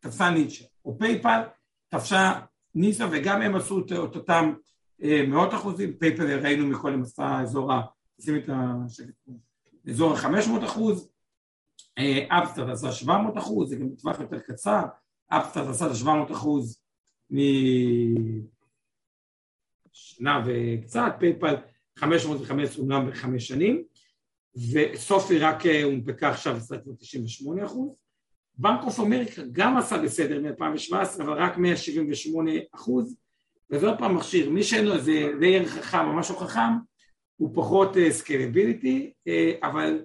[0.01, 1.41] תפסה נישה, או פייפאל
[1.88, 2.41] תפסה
[2.74, 4.55] נישה וגם הם עשו את אותם
[5.03, 7.82] אה, מאות אחוזים, פייפאל ראינו מקודם עשה אזור ה...
[8.20, 9.32] שים את השקט פה,
[9.91, 11.09] אזור ה-500 אחוז,
[12.28, 14.82] אפסטארט עשה 700 אחוז, זה גם בטווח יותר קצר,
[15.28, 16.82] אפסטארט עשה את 700 אחוז
[17.30, 18.45] משנה
[20.47, 21.55] וקצת, פייפאל
[21.99, 23.84] 515 אומנם בחמש שנים,
[24.72, 26.59] וסופי רק אה, הונפקה עכשיו
[26.99, 28.09] 98 אחוז.
[28.61, 33.16] בנק אוף אמריקה גם עשה בסדר מ-2017, אבל רק 178 אחוז,
[33.70, 36.70] וזה עוד פעם מכשיר, מי שאין לו איזה layer חכם או משהו חכם,
[37.36, 39.30] הוא פחות scalability, אה,
[39.62, 40.04] אה, אבל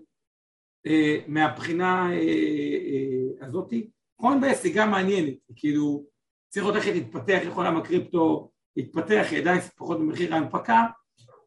[0.88, 0.92] אה,
[1.28, 6.04] מהבחינה אה, הזאתי, קוינבייס היא גם מעניינת, כאילו
[6.50, 10.86] צריך לראות איך היא תתפתח, איך עולם הקריפטו יתפתח, היא עדיין פחות במחיר ההנפקה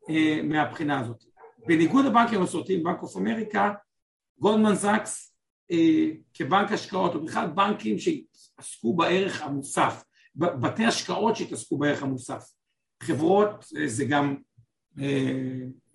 [0.03, 1.25] אה, מהבחינה הזאת.
[1.67, 3.73] בניגוד לבנקים המסורתיים, בנק אוף אמריקה,
[4.39, 4.99] גולדמן אה,
[6.35, 10.05] כבנק השקעות, או בכלל בנקים שהתעסקו בערך המוסף,
[10.35, 12.45] בתי השקעות שהתעסקו בערך המוסף.
[13.03, 14.37] חברות, אה, זה גם,
[14.99, 15.05] אה,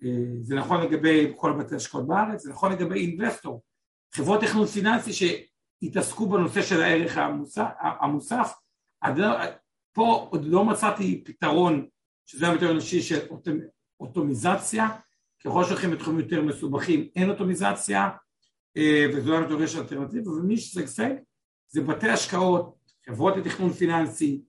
[0.04, 0.10] אה,
[0.40, 3.62] זה נכון לגבי כל בתי השקעות בארץ, זה נכון לגבי אינבסטור,
[4.14, 7.18] חברות תכנון פיננסי שהתעסקו בנושא של הערך
[8.00, 8.52] המוסף,
[9.16, 9.28] לא,
[9.92, 11.86] פה עוד לא מצאתי פתרון
[12.26, 13.18] שזה היה יותר אנושי של
[14.00, 14.88] אוטומיזציה,
[15.44, 18.00] ככל שהולכים לתחומים יותר מסובכים אין אוטומיזציה.
[18.02, 18.23] אה,
[19.14, 21.10] וזו היה דורש אלטרנטיבה ומי ששגשג
[21.68, 22.74] זה בתי השקעות,
[23.06, 24.42] חברות לתכנון פיננסי,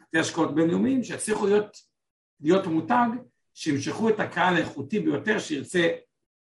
[0.00, 1.76] בתי השקעות בינלאומיים שיצליחו להיות,
[2.40, 3.08] להיות מותג
[3.54, 5.88] שימשכו את הקהל האיכותי ביותר שירצה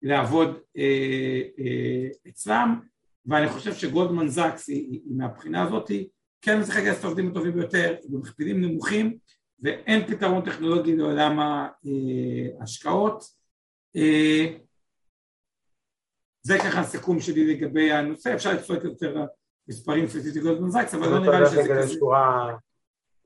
[0.02, 2.80] לעבוד אה, אה, אצלם.
[3.26, 5.92] ואני חושב שגולדמן זקס היא, היא מהבחינה הזאת
[6.42, 9.18] כן משחק את העובדים הטובים ביותר, במכפילים נמוכים
[9.60, 11.40] ואין פתרון טכנולוגי לעולם
[12.60, 13.24] ההשקעות
[13.96, 14.46] אה,
[16.48, 19.26] זה ככה הסיכום שלי לגבי הנושא, אפשר לצפות יותר
[19.68, 22.00] מספרים ספציפיים גולדמן זקס, אבל לא נראה לי שזה כזה.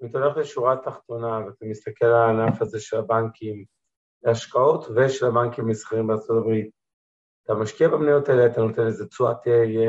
[0.01, 3.65] אם אתה הולך לשורה התחתונה ואתה מסתכל על הענף הזה של הבנקים
[4.23, 6.69] להשקעות ושל הבנקים המסחרים בארצות הברית,
[7.43, 9.37] אתה משקיע במניות האלה, אתה נותן איזה תשואת,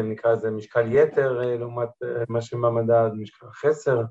[0.04, 4.02] נקרא לזה משקל יתר אה, לעומת אה, מה שבמדד, משקל חסר?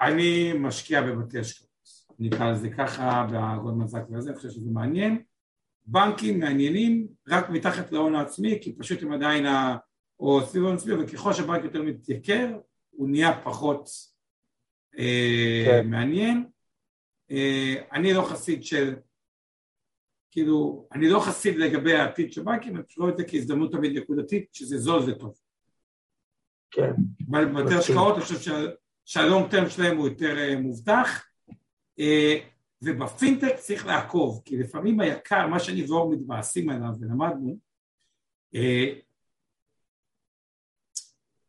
[0.00, 1.66] אני משקיע בבתי השקעות.
[2.18, 5.22] נקרא לזה ככה, בגולדמן זאק וזה, אני חושב שזה מעניין.
[5.86, 9.76] בנקים מעניינים רק מתחת להון העצמי, כי פשוט הם עדיין, ה...
[10.20, 12.58] או סביב ההון העצמי, וככל שהבנק יותר מתייקר,
[12.90, 13.88] הוא נהיה פחות
[14.98, 15.86] אה, כן.
[15.90, 16.44] מעניין.
[17.30, 18.96] אה, אני לא חסיד של,
[20.30, 23.98] כאילו, אני לא חסיד לגבי העתיד של בנקים, אני פשוט רואה את זה כהזדמנות תמיד
[23.98, 25.34] נקודתית, שזה זול זה טוב.
[26.70, 26.90] כן.
[27.20, 28.52] בבתי השקעות, אני חושב
[29.04, 31.26] שהלונג טרם שלהם הוא יותר אה, מובטח.
[32.82, 37.58] ובפינטק צריך לעקוב, כי לפעמים היקר, מה שאני ואור מתבאסים עליו ולמדנו,
[38.54, 38.92] אה,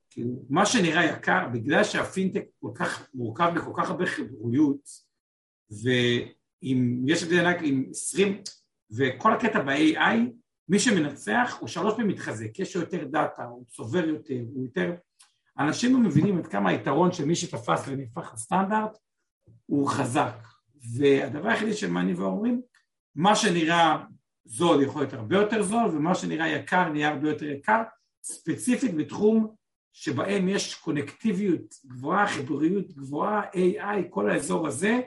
[0.09, 4.89] כאילו, מה שנראה יקר, בגלל שהפינטק כל כך מורכב בכל כך הרבה חברויות,
[5.71, 8.41] ואם יש זה רק עם עשרים,
[8.91, 10.31] וכל הקטע ב-AI,
[10.69, 14.93] מי שמנצח הוא שלוש פעמים מתחזק, יש לו יותר דאטה, הוא צובר יותר, הוא יותר...
[15.59, 18.97] אנשים לא מבינים עד כמה היתרון של מי שתפס ונהפך לסטנדרט,
[19.65, 20.56] הוא חזק.
[20.97, 22.61] והדבר היחידי שמעניין ואומרים,
[23.15, 24.03] מה שנראה
[24.45, 27.81] זול יכול להיות הרבה יותר זול, ומה שנראה יקר נהיה הרבה יותר יקר,
[28.23, 29.55] ספציפית בתחום
[29.93, 34.99] שבהם יש קונקטיביות גבוהה, חיבוריות גבוהה, AI, כל האזור הזה,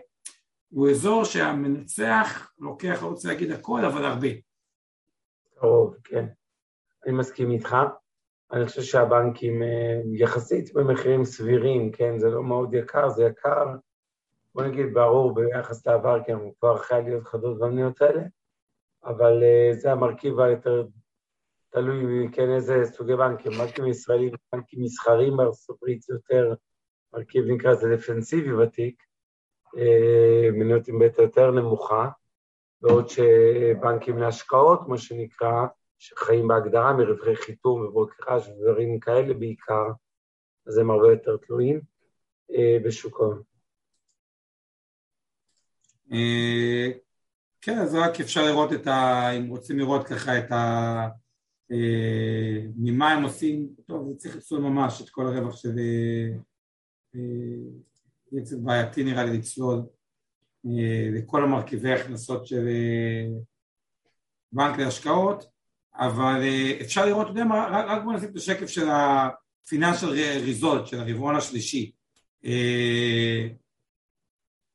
[0.69, 4.29] הוא אזור שהמנצח לוקח, לא רוצה להגיד הכל, אבל הרבה.
[5.59, 6.27] קרוב, כן.
[7.07, 7.77] אני מסכים איתך.
[8.53, 13.67] אני חושב שהבנקים אה, יחסית במחירים סבירים, כן, זה לא מאוד יקר, זה יקר,
[14.55, 18.23] בוא נגיד ברור ביחס לעבר, כי אנחנו כבר אחרי עליות חדות במניות האלה,
[19.05, 20.87] אבל אה, זה המרכיב היותר
[21.71, 26.55] תלוי, כן, איזה סוגי בנקים, בנקים ישראלים, בנקים מסחריים בארצות הברית זה יותר
[27.13, 29.03] מרכיב נקרא לזה דפנסיבי ותיק,
[29.79, 32.09] אה, מניות עם בטא יותר נמוכה,
[32.81, 35.67] בעוד שבנקים להשקעות, מה שנקרא,
[35.99, 39.87] שחיים בהגדרה מרווחי חיתום וברוקראז' ודברים כאלה בעיקר,
[40.67, 41.81] אז הם הרבה יותר תלויים
[42.53, 43.50] אה, בשוק ההון.
[46.13, 46.91] אה,
[47.61, 49.31] כן, אז רק אפשר לראות את ה...
[49.31, 51.09] אם רוצים לראות ככה את ה...
[51.73, 55.77] אה, ממה הם עושים, טוב, צריך לצלול ממש את כל הרווח של...
[58.33, 59.83] בעצם בעייתי נראה לי לצלול
[61.13, 62.69] לכל המרכיבי הכנסות של
[64.53, 65.45] בנק להשקעות,
[65.95, 66.43] אבל
[66.81, 70.13] אפשר לראות, אתה יודע מה, רק בוא נשים את השקף של ה-financial
[70.47, 71.93] result של הרבעון השלישי.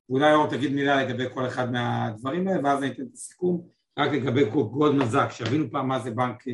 [0.09, 4.11] אולי אור תגיד מילה לגבי כל אחד מהדברים האלה, ואז אני אתן את הסיכום, רק
[4.11, 6.53] לגבי גולדמן זאק, שיבינו פעם מה זה בנק אה,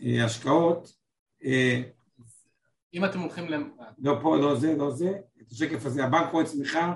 [0.00, 0.96] אה, השקעות.
[1.44, 1.82] אה,
[2.94, 3.54] אם אתם הולכים ל...
[3.98, 5.10] לא פה, לא זה, לא זה,
[5.42, 6.94] את השקף הזה, הבנק רואה צמיחה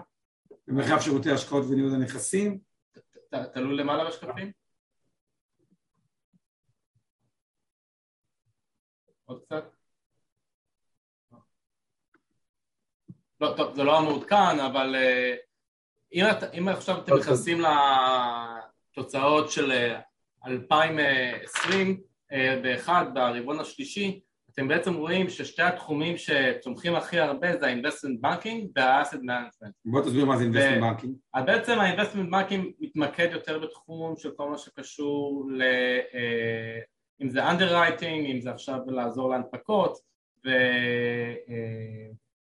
[0.67, 2.59] במרחב שירותי השקעות וניהול הנכסים.
[3.55, 4.53] תלוי למעלה בשקפים?
[9.25, 9.78] עוד קצת?
[13.41, 15.35] לא, טוב, זה לא המעודכן, אבל אה,
[16.13, 16.25] אם,
[16.59, 17.27] אם עכשיו אתם אוקיי.
[17.27, 17.63] נכנסים
[18.93, 19.73] לתוצאות של
[20.47, 22.01] 2020
[22.33, 24.21] אה, באחד, ברבעון השלישי,
[24.53, 29.71] אתם בעצם רואים ששתי התחומים שצומחים הכי הרבה זה ה-investment banking וה-asset management.
[29.85, 31.09] בוא תסביר מה זה investment banking.
[31.35, 35.63] אז בעצם ה-investment banking מתמקד יותר בתחום של כל מה שקשור ל...
[36.15, 36.79] אה,
[37.23, 39.99] אם זה underwriting, אם זה עכשיו לעזור להנפקות,
[40.47, 40.51] ו...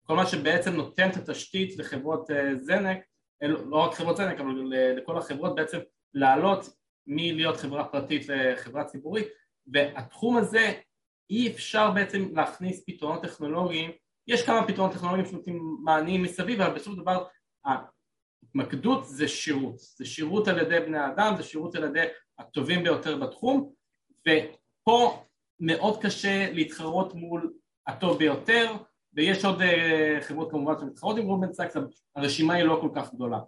[0.05, 2.97] כל מה שבעצם נותן את התשתית לחברות אה, זנק,
[3.43, 5.79] אה, לא רק חברות זנק, אבל לכל החברות בעצם
[6.13, 6.69] לעלות
[7.07, 9.27] מלהיות חברה פרטית לחברה ציבורית,
[9.67, 10.73] והתחום הזה
[11.29, 13.91] אי אפשר בעצם להכניס פתרונות טכנולוגיים,
[14.27, 17.27] יש כמה פתרונות טכנולוגיים שנותנים מענים מסביב, אבל בסופו של דבר
[17.65, 22.05] ההתמקדות זה שירות, זה שירות על ידי בני אדם, זה שירות על ידי
[22.39, 23.71] הטובים ביותר בתחום,
[24.21, 25.23] ופה
[25.59, 27.53] מאוד קשה להתחרות מול
[27.87, 28.73] הטוב ביותר,
[29.15, 29.65] ויש עוד אה,
[30.21, 31.77] חברות כמובן שמתחרות עם גולדמן סאקס,
[32.15, 33.39] הרשימה היא לא כל כך גדולה.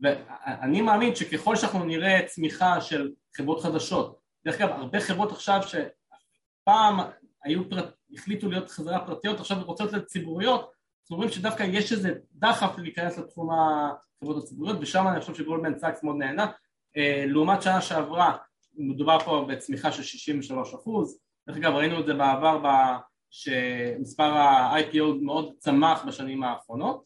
[0.00, 7.00] ואני מאמין שככל שאנחנו נראה צמיחה של חברות חדשות, דרך אגב הרבה חברות עכשיו שפעם
[7.44, 10.70] היו פרט, החליטו להיות חזרה פרטיות, עכשיו רוצות להיות ציבוריות,
[11.02, 16.02] אנחנו רואים שדווקא יש איזה דחף להיכנס לתחום החברות הציבוריות, ושם אני חושב שגולדמן סאקס
[16.02, 16.46] מאוד נהנה.
[16.46, 18.36] אה, לעומת שנה שעברה,
[18.74, 22.66] מדובר פה בצמיחה של 63 אחוז, דרך אגב ראינו את זה בעבר ב...
[23.32, 27.04] שמספר ה-IPO מאוד צמח בשנים האחרונות.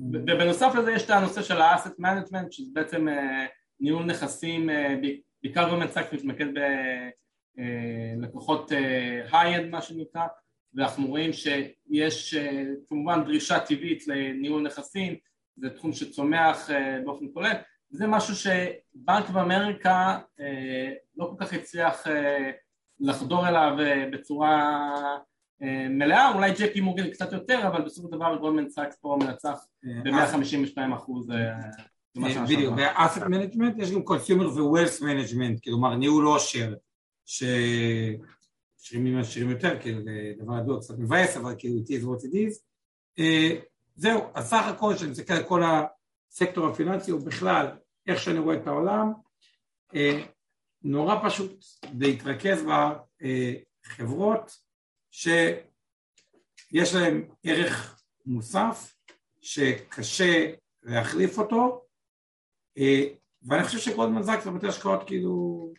[0.00, 3.46] ובנוסף לזה יש את הנושא של ה-asset management שזה בעצם אה,
[3.80, 4.94] ניהול נכסים, אה,
[5.42, 6.46] בעיקר סאקס מתמקד
[7.56, 10.26] בלקוחות אה, high-end מה שנקרא
[10.74, 12.34] ואנחנו רואים שיש
[12.88, 15.16] כמובן דרישה טבעית לניהול נכסים
[15.56, 16.70] זה תחום שצומח
[17.04, 17.54] באופן כולל.
[17.90, 20.18] זה משהו שבנק אוף אמריקה
[21.16, 22.06] לא כל כך הצליח
[23.00, 24.82] לחדור אליו אה, בצורה
[25.62, 29.18] אה, מלאה, אולי ג'יי פי מורגן קצת יותר, אבל בסופו של דבר גולדמן סאקס פה
[29.20, 29.58] מנצח
[30.04, 31.30] ב-152 אחוז.
[31.30, 31.52] אה,
[32.48, 36.74] בדיוק, ב asset management יש גם consumer wealth management, כלומר ניהול עושר,
[37.26, 38.18] שעשירים
[39.18, 40.00] עשירים יותר, כאילו
[40.38, 42.62] דבר ידוע קצת מבאס, אבל כאילו it is what it is.
[43.96, 47.66] זהו, הסך הכל, כשאני מסתכל על כל הסקטור הפיננסי, הוא בכלל,
[48.06, 49.12] איך שאני רואה את העולם,
[50.82, 51.64] נורא פשוט
[51.98, 52.64] להתרכז
[53.86, 54.58] בחברות
[55.10, 58.94] שיש להן ערך מוסף
[59.40, 60.52] שקשה
[60.82, 61.84] להחליף אותו
[63.42, 65.72] ואני חושב שגולדמן זאקס ובתי השקעות כאילו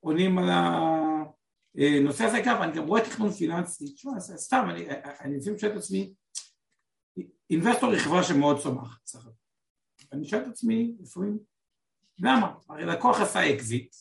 [0.00, 2.38] עונים על הנושא הזה.
[2.38, 4.66] אגב אני גם רואה תכנון פיננסי, תשמע סתם
[5.20, 6.14] אני לפעמים שואל את עצמי
[7.50, 9.10] אינבסטור היא חברה שמאוד צומחת
[10.12, 11.38] אני שואל את עצמי לפעמים
[12.18, 12.54] למה?
[12.68, 13.94] הרי לקוח עשה אקזיט,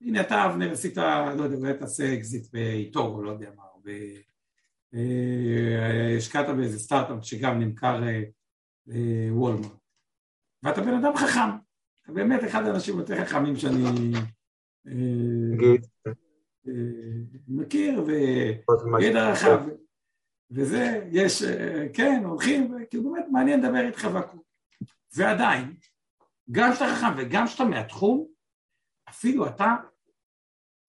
[0.00, 3.80] הנה אתה אבנר עשית, לא יודע, אולי תעשה אקזיט באיטורו, לא יודע מה, או
[4.94, 8.00] אה, השקעת באיזה סטארט-אפ שגם נמכר
[8.86, 9.76] לוולמרט, אה,
[10.62, 11.50] ואתה בן אדם חכם,
[12.02, 14.12] אתה באמת אחד האנשים יותר חכמים שאני
[14.86, 14.92] אה,
[17.48, 18.04] מכיר,
[18.98, 19.60] וידע רחב,
[20.50, 21.42] וזה, יש,
[21.92, 24.40] כן, הולכים, כאילו באמת מעניין לדבר איתך והכול.
[25.16, 25.74] ועדיין,
[26.50, 28.26] גם שאתה חכם וגם שאתה מהתחום,
[29.08, 29.74] אפילו אתה,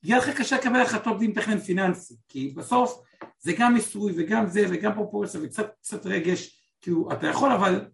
[0.03, 3.03] יהיה לך קשה לקבל החלטות בלי מתכנן פיננסי, כי בסוף
[3.39, 7.91] זה גם מיסוי וגם זה וגם פרופורציה וקצת רגש, כאילו אתה יכול אבל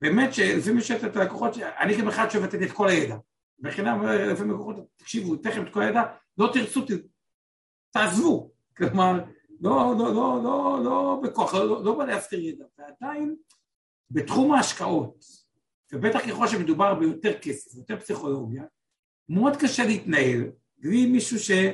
[0.00, 3.16] באמת שלפעמים יש את הלקוחות, אני גם אחד שאוהב לתת את כל הידע,
[3.58, 6.02] בחינם לפעמים לקוחות, תקשיבו, תכף את כל הידע,
[6.38, 6.80] לא תרצו,
[7.90, 9.24] תעזבו, כלומר,
[9.60, 13.36] לא, לא, לא, לא, לא בכוח, לא, לא, לא בא להזכיר ידע, ועדיין
[14.10, 15.24] בתחום ההשקעות,
[15.92, 18.64] ובטח ככל שמדובר ביותר כסף, יותר פסיכולוגיה,
[19.28, 21.72] מאוד קשה להתנהל בלי מישהו שמלווה,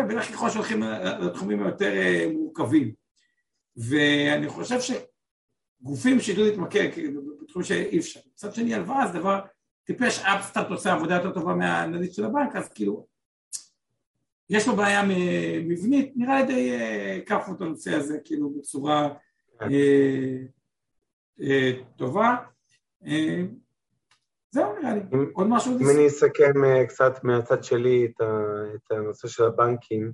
[0.00, 0.82] אה, בטח ככל שהולכים
[1.20, 2.92] לתחומים היותר אה, מורכבים.
[3.76, 6.88] ואני חושב שגופים שידעו להתמקד,
[7.42, 8.20] בתחום שאי אפשר.
[8.32, 9.40] מצד שני, הלוואה זה דבר
[9.84, 13.06] טיפש, אפסטארט עושה עבודה יותר טובה מהנדית של הבנק, אז כאילו,
[14.50, 15.02] יש לו בעיה
[15.64, 17.18] מבנית, נראה לי די אה,
[17.52, 19.14] את הנושא הזה, כאילו, בצורה
[21.96, 22.36] טובה.
[23.06, 23.42] אה,
[24.50, 25.00] זהו נראה לי,
[25.34, 25.72] עוד משהו?
[25.80, 28.20] אם אני אסכם אה, קצת מהצד שלי את,
[28.90, 30.12] הנושא של הבנקים,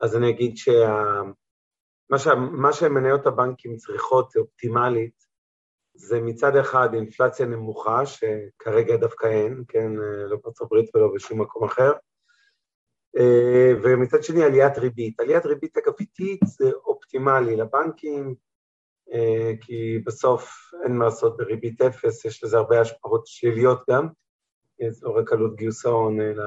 [0.00, 1.32] אז אני אגיד שמה
[2.72, 5.32] שמניות הבנקים צריכות אופטימלית,
[5.94, 11.40] זה מצד אחד אינפלציה נמוכה, שכרגע דווקא אין, כן, אה, לא בארצות הברית ולא בשום
[11.40, 11.92] מקום אחר,
[13.82, 15.20] ומצד שני עליית ריבית.
[15.20, 18.51] עליית ריבית אגביתית זה אופטימלי לבנקים, אה,
[19.60, 24.08] כי בסוף אין מה לעשות בריבית אפס, יש לזה הרבה השפעות שליליות גם,
[24.82, 26.44] אה, זה לא רק עלות גיוס ההון, אלא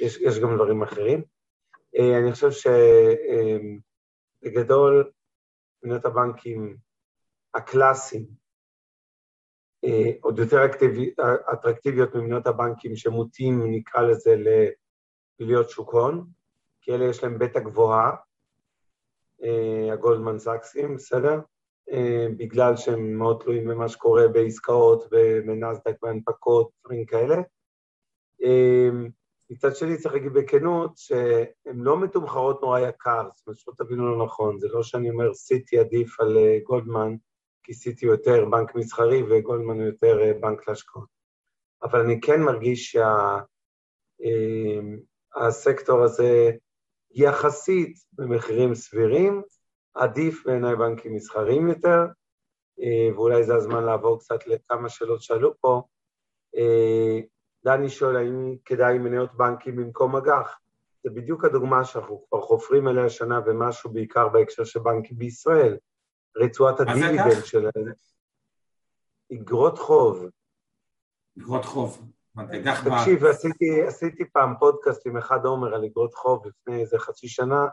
[0.00, 1.22] יש, יש גם דברים אחרים.
[1.98, 2.70] אה, אני חושב
[4.42, 5.10] שבגדול,
[5.82, 6.76] מניות הבנקים
[7.54, 8.40] הקלאסיים,
[10.20, 10.66] עוד יותר
[11.52, 16.26] אטרקטיביות ממניות הבנקים שמוטים, נקרא לזה, לפעילויות שוק הון,
[16.80, 18.16] כי אלה יש להם בטא גבוהה,
[19.92, 21.40] הגולדמן סאקסים, בסדר?
[21.92, 27.36] אה, בגלל שהם מאוד תלויים במה שקורה בעסקאות ובנסדק והנפקות, דברים כאלה.
[28.44, 28.88] אה,
[29.50, 34.24] מצד שני צריך להגיד בכנות שהן לא מתומחרות נורא יקר, זאת אומרת שלא תבינו לא
[34.24, 37.16] נכון, זה לא שאני אומר סיטי עדיף על אה, גולדמן,
[37.62, 41.08] כי סיטי הוא יותר בנק מסחרי וגולדמן הוא יותר בנק להשקעות.
[41.82, 42.96] אבל אני כן מרגיש
[45.36, 46.50] שהסקטור הזה
[47.10, 49.42] יחסית במחירים סבירים,
[49.94, 52.06] עדיף בעיניי בנקים מסחריים יותר,
[52.80, 55.82] אה, ואולי זה הזמן לעבור קצת לכמה שאלות שעלו פה.
[56.56, 57.20] אה,
[57.64, 60.58] דני שואל האם כדאי מניות בנקים במקום אג"ח.
[61.04, 65.76] זה בדיוק הדוגמה שאנחנו כבר חופרים אליה שנה ומשהו, בעיקר בהקשר של בנקים בישראל.
[66.36, 67.92] רצועת הדיבידנד שלהם.
[69.32, 70.26] אגרות חוב.
[71.38, 72.10] אגרות חוב.
[72.84, 77.66] תקשיב, עשיתי, עשיתי פעם פודקאסט עם אחד עומר על אגרות חוב לפני איזה חצי שנה,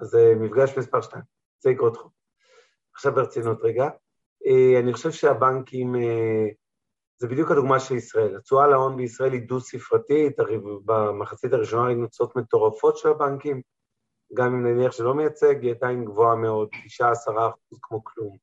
[0.00, 1.22] אז מפגש מספר 2,
[1.60, 2.12] זה אגרות חוב.
[2.94, 3.88] עכשיו ברצינות רגע,
[4.46, 6.46] אה, אני חושב שהבנקים, אה,
[7.18, 8.36] זה בדיוק הדוגמה של ישראל.
[8.36, 13.62] התשואה להון בישראל היא דו-ספרתית, הרי במחצית הראשונה היינו תשואות מטורפות של הבנקים,
[14.34, 18.36] גם אם נניח שלא מייצג, היא עדיין גבוהה מאוד, 9-10 אחוז כמו כלום.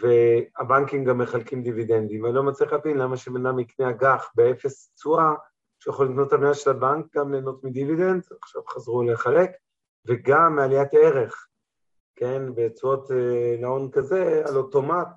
[0.00, 5.34] והבנקים גם מחלקים דיבידנדים, ואני לא מצליח להבין למה שבן אדם יקנה אג"ח באפס תשואה,
[5.78, 9.50] שיכול לקנות את המניה של הבנק, גם ליהנות מדיבידנד, עכשיו חזרו לחלק,
[10.08, 11.46] וגם מעליית ערך,
[12.16, 12.42] כן,
[13.10, 15.08] אה, להון כזה, על אוטומט,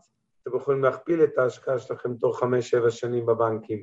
[0.42, 3.82] אתם יכולים להכפיל את ההשקעה שלכם תוך חמש-שבע שנים בבנקים.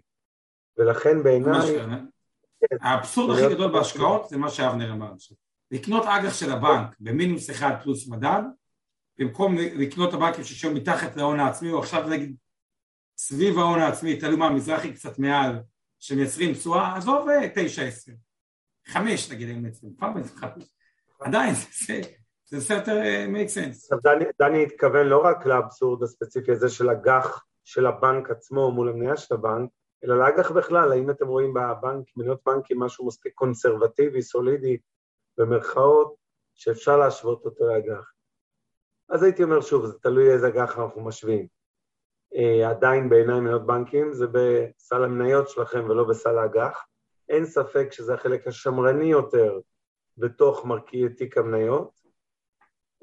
[0.76, 1.78] ולכן בעיניי...
[2.60, 2.76] כן.
[2.80, 5.36] האבסורד הכי גדול בהשקעות זה מה שאבנר אמר עכשיו.
[5.70, 8.42] לקנות אג"ח של הבנק במינוס אחד פלוס מדד,
[9.18, 12.36] במקום לקנות הבנקים ששם מתחת להון העצמי, או עכשיו נגיד
[13.18, 15.62] סביב ההון העצמי, תלוי מה, מזרחי קצת מעל,
[15.98, 18.12] שמייצרים תשואה, עזוב תשע עשר,
[18.86, 19.92] חמש נגיד, הם מייצרים,
[21.20, 21.54] עדיין,
[22.44, 23.96] זה עושה יותר אה, sense.
[24.38, 29.34] דני, התכוון לא רק לאבסורד הספציפי הזה של אג"ח של הבנק עצמו מול המניה של
[29.34, 29.70] הבנק,
[30.04, 34.78] אלא לאג"ח בכלל, האם אתם רואים בבנק, מניות בנקים, משהו מספיק קונסרבטיבי, סולידי,
[35.38, 36.14] במרכאות,
[36.54, 38.12] שאפשר להשוות אותו לאג"ח.
[39.08, 41.46] אז הייתי אומר שוב, זה תלוי איזה אג"ח אנחנו משווים.
[42.34, 46.84] Uh, עדיין בעיניי מניות בנקים זה בסל המניות שלכם ולא בסל האג"ח.
[47.28, 49.60] אין ספק שזה החלק השמרני יותר
[50.18, 51.90] בתוך מרכיב תיק המניות.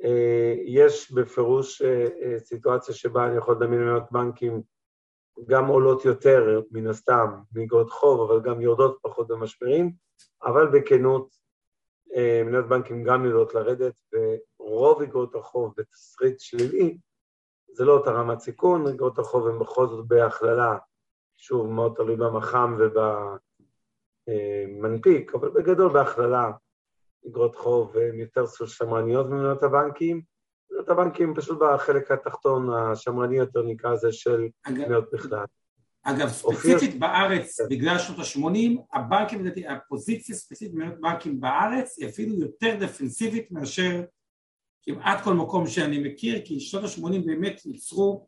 [0.04, 4.62] אה, יש בפירוש אה, אה, סיטואציה שבה אני יכול לדמיין מניות בנקים
[5.48, 9.92] גם עולות יותר, מן הסתם, מאגרות חוב, אבל גם יורדות פחות במשברים,
[10.44, 11.46] אבל בכנות,
[12.46, 13.94] מניות בנקים גם יודעות לרדת,
[14.60, 16.98] ורוב אגרות החוב בתסריט שלילי,
[17.72, 20.78] זה לא אותה רמת סיכון, אגרות החוב הן בכל זאת בהכללה,
[21.38, 22.78] שוב, מאוד תלוי במח"מ
[24.28, 26.52] ובמנפיק, אבל בגדול בהכללה
[27.28, 30.22] אגרות חוב הן יותר שמרניות ממניות הבנקים,
[30.80, 35.46] את הבנקים פשוט בחלק התחתון, השמרני יותר נקרא לזה, של מאות בכלל.
[36.04, 37.70] אגב, ספציפית בארץ, כן.
[37.70, 44.02] בגלל שנות ה-80, הבנקים, הפוזיציה ספציפית במאות בנקים בארץ היא אפילו יותר דפנסיבית מאשר
[44.84, 48.28] כמעט כל מקום שאני מכיר, כי שנות ה-80 באמת ייצרו,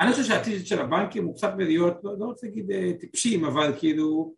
[0.00, 3.72] אני חושב שהעתיד של הבנקים הוא קצת בלהיות, לא, לא רוצה להגיד אה, טיפשים, אבל
[3.78, 4.34] כאילו,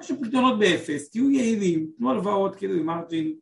[0.00, 3.38] יש פתרונות באפס, תהיו יעילים, תנו הלוואות כאילו עם margin,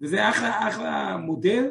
[0.00, 1.70] וזה אחלה, אחלה מודל,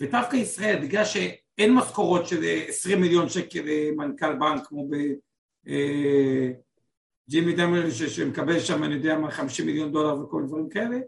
[0.00, 7.90] ודווקא ישראל, בגלל שאין משכורות של 20 מיליון שקל למנכ"ל בנק כמו בג'יימי אה, דיימון
[7.90, 10.98] שמקבל שם, אני יודע מה, 50 מיליון דולר וכל דברים כאלה,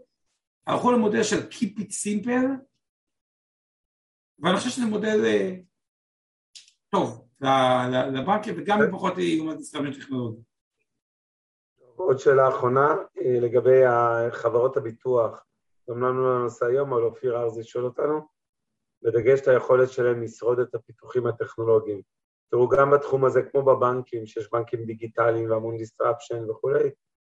[0.67, 2.49] הלכו למודל של Keep it simple,
[4.39, 5.57] ואני חושב שזה מודל אה,
[6.91, 7.29] טוב
[8.13, 10.41] לבנקים וגם לפחות איום ה disruption טכנולוגי.
[11.99, 13.81] עוד שאלה אחרונה אה, לגבי
[14.31, 15.45] חברות הביטוח,
[15.91, 18.21] גם לנו לנושא היום, אבל אופיר ארזי שואל אותנו,
[19.03, 22.03] בדגש את היכולת שלהם לשרוד את הפיתוחים הטכנולוגיים.
[22.51, 26.91] תראו, גם בתחום הזה, כמו בבנקים, שיש בנקים דיגיטליים והמון disruption וכולי,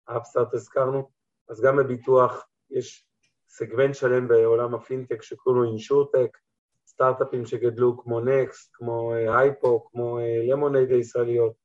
[0.08, 1.10] אפסטארט הזכרנו,
[1.48, 3.06] אז גם בביטוח יש
[3.48, 6.38] סגמנט שלם בעולם הפינטק שקוראים לו InsurTech,
[6.86, 11.63] סטארט-אפים שגדלו כמו נקסט, כמו היפו, אה, כמו למונייד אה, הישראליות,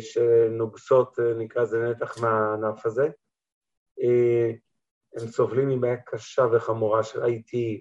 [0.00, 3.08] שנוגסות, נקרא לזה נתח מהענף הזה.
[5.16, 7.80] הם סובלים מבעיה קשה וחמורה של IT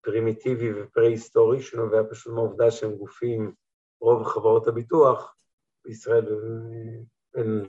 [0.00, 3.52] פרימיטיבי ופרה-היסטורי, שנובע פשוט מהעובדה שהם גופים,
[4.00, 5.36] רוב חברות הביטוח
[5.84, 6.24] בישראל
[7.34, 7.66] בין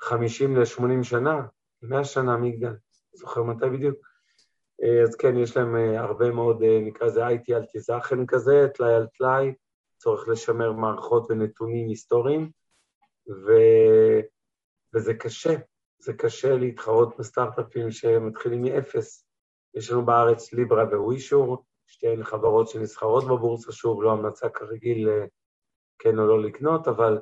[0.00, 1.46] 50 ל-80 שנה,
[1.82, 2.74] 100 שנה מגדל.
[3.12, 3.98] זוכר מתי בדיוק.
[4.82, 8.66] אה, אז כן, יש להם אה, הרבה מאוד, אה, נקרא לזה IT על תיזכן כזה,
[8.74, 9.54] טלאי על טלאי,
[10.02, 12.50] צורך לשמר מערכות ונתונים היסטוריים,
[13.28, 13.52] ו...
[14.94, 15.54] וזה קשה,
[15.98, 19.26] זה קשה להתחרות בסטארט-אפים שמתחילים מאפס.
[19.74, 25.08] יש לנו בארץ ליברה ווישור, שתיהן חברות שנסחרות בבורסה, שוב, לא המלצה כרגיל
[25.98, 27.20] כן או לא לקנות, אבל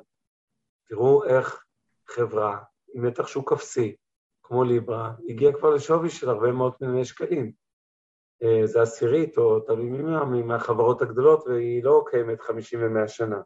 [0.87, 1.63] תראו איך
[2.07, 2.63] חברה
[2.93, 3.95] עם מתח שוק אפסי,
[4.43, 7.51] כמו ליברה, הגיע כבר לשווי של הרבה מאות מיליוני שקלים.
[8.43, 13.41] אה, זה עשירית, או תלוי מי מהחברות הגדולות, והיא לא קיימת 50 ו-100 שנה.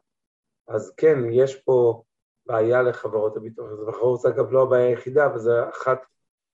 [0.68, 2.02] אז כן, יש פה
[2.46, 3.74] בעיה לחברות הביטוח.
[3.74, 5.98] זה בחרות, זה אגב לא הבעיה היחידה, אבל זו אחת,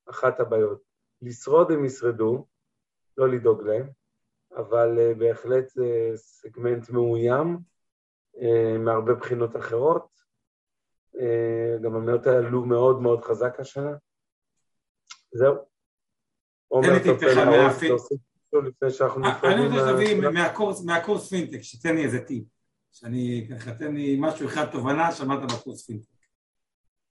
[0.09, 0.81] אחת הבעיות.
[1.21, 2.45] לשרוד הם ישרדו,
[3.17, 3.89] לא לדאוג להם,
[4.55, 7.57] אבל uh, בהחלט זה סגמנט מאוים
[8.79, 10.13] מהרבה בחינות אחרות.
[11.83, 13.95] גם המניות עלו מאוד מאוד חזק השנה.
[15.31, 15.55] זהו.
[16.67, 18.15] עומר, אתה רוצה
[18.53, 19.57] להוסיף לפני שאנחנו נפרדים?
[19.57, 20.21] אני רוצה להביא
[20.85, 22.43] מהקורס פינטק, שתן לי איזה טיפ.
[22.91, 26.07] שאני, ככה, תן לי משהו אחד, תובנה, שמעת בקורס פינטק.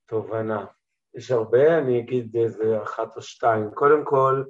[0.07, 0.65] תובנה.
[1.15, 3.71] יש הרבה, אני אגיד איזה אחת או שתיים.
[3.75, 4.45] קודם כל,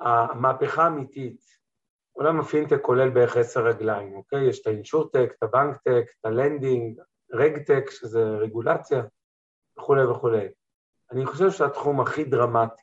[0.00, 1.40] שהמהפכה האמיתית,
[2.12, 4.48] עולם הפינטק כולל בערך עשר רגליים, אוקיי?
[4.48, 7.00] יש את ה InsurTech, את ה BankTech, את ה lending,
[7.32, 9.02] RegTech, שזה רגולציה,
[9.78, 10.48] וכולי וכולי.
[11.12, 12.82] אני חושב שהתחום הכי דרמטי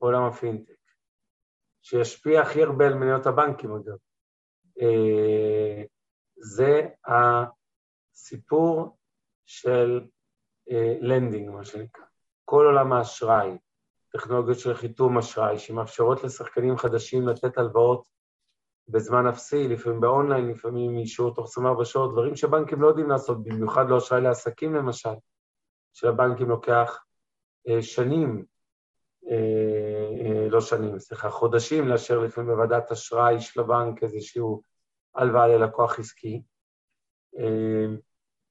[0.00, 0.75] בעולם הפינטק,
[1.88, 3.96] שישפיע הכי הרבה על מניות הבנקים אגב,
[4.80, 5.82] אה,
[6.36, 6.88] זה
[8.14, 8.96] הסיפור
[9.44, 10.06] של
[11.00, 12.04] lending, מה שנקרא.
[12.44, 13.58] כל עולם האשראי,
[14.12, 18.08] טכנולוגיות של חיתום אשראי, שמאפשרות לשחקנים חדשים לתת הלוואות
[18.88, 23.88] בזמן אפסי, לפעמים באונליין, לפעמים אישור תוך 24 שעות, דברים שבנקים לא יודעים לעשות, במיוחד
[23.88, 25.14] לא אשראי לעסקים למשל,
[25.92, 27.04] שלבנקים לוקח
[27.68, 28.55] אה, שנים, אה, אה,
[30.50, 34.62] לא שנים, סליחה, חודשים לאשר לפעמים בוועדת אשראי של הבנק איזשהו
[35.14, 36.42] הלוואה ללקוח עסקי.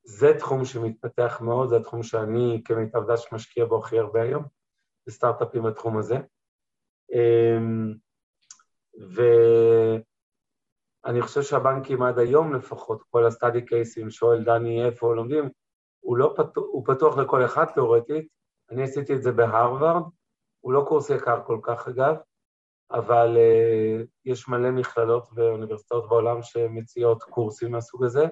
[0.04, 4.44] זה תחום שמתפתח מאוד, זה התחום שאני כמיטב דש משקיע בו הכי הרבה היום,
[5.08, 6.16] בסטארט-אפים בתחום הזה.
[11.06, 15.50] ואני חושב שהבנקים עד היום לפחות, כל הסטאדי קייסים, שואל דני איפה לומדים,
[16.00, 18.28] הוא, לא פתוח, הוא פתוח לכל אחד תיאורטית,
[18.72, 20.04] אני עשיתי את זה בהרווארד,
[20.66, 22.16] הוא לא קורס יקר כל כך אגב,
[22.92, 28.26] אבל uh, יש מלא מכללות ואוניברסיטאות בעולם שמציעות קורסים מהסוג הזה.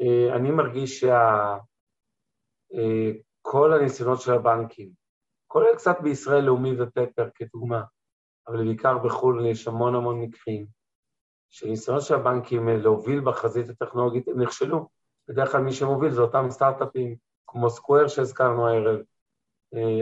[0.00, 1.62] Uh, אני מרגיש שכל
[3.72, 4.90] uh, הניסיונות של הבנקים,
[5.46, 7.82] כולל קצת בישראל לאומי ופפר כדוגמה,
[8.48, 10.66] אבל בעיקר בחו"ל יש המון המון מקרים,
[11.50, 14.88] שניסיונות של הבנקים להוביל בחזית הטכנולוגית, הם נכשלו.
[15.28, 17.16] בדרך כלל מי שמוביל זה אותם סטארט-אפים,
[17.46, 19.02] כמו סקוויר שהזכרנו הערב, אה,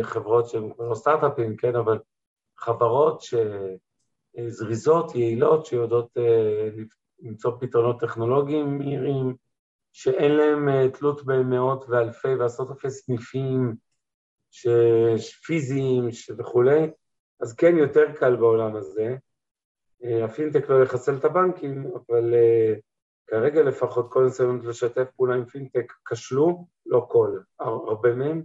[0.03, 1.99] חברות שהן לא סטארט-אפים, כן, אבל
[2.57, 3.23] חברות
[4.39, 6.69] שזריזות, יעילות, שיודעות אה,
[7.21, 9.35] למצוא פתרונות טכנולוגיים מהירים,
[9.93, 13.75] שאין להם אה, תלות במאות ואלפי ועשרות אלפי סניפים
[15.47, 16.09] פיזיים
[16.39, 16.91] וכולי,
[17.41, 19.17] אז כן, יותר קל בעולם הזה.
[20.05, 22.75] אה, הפינטק לא יחסל את הבנקים, אבל אה,
[23.27, 28.43] כרגע לפחות כל ניסיונות לשתף פעולה עם פינטק כשלו, לא כל, הרבה מהם,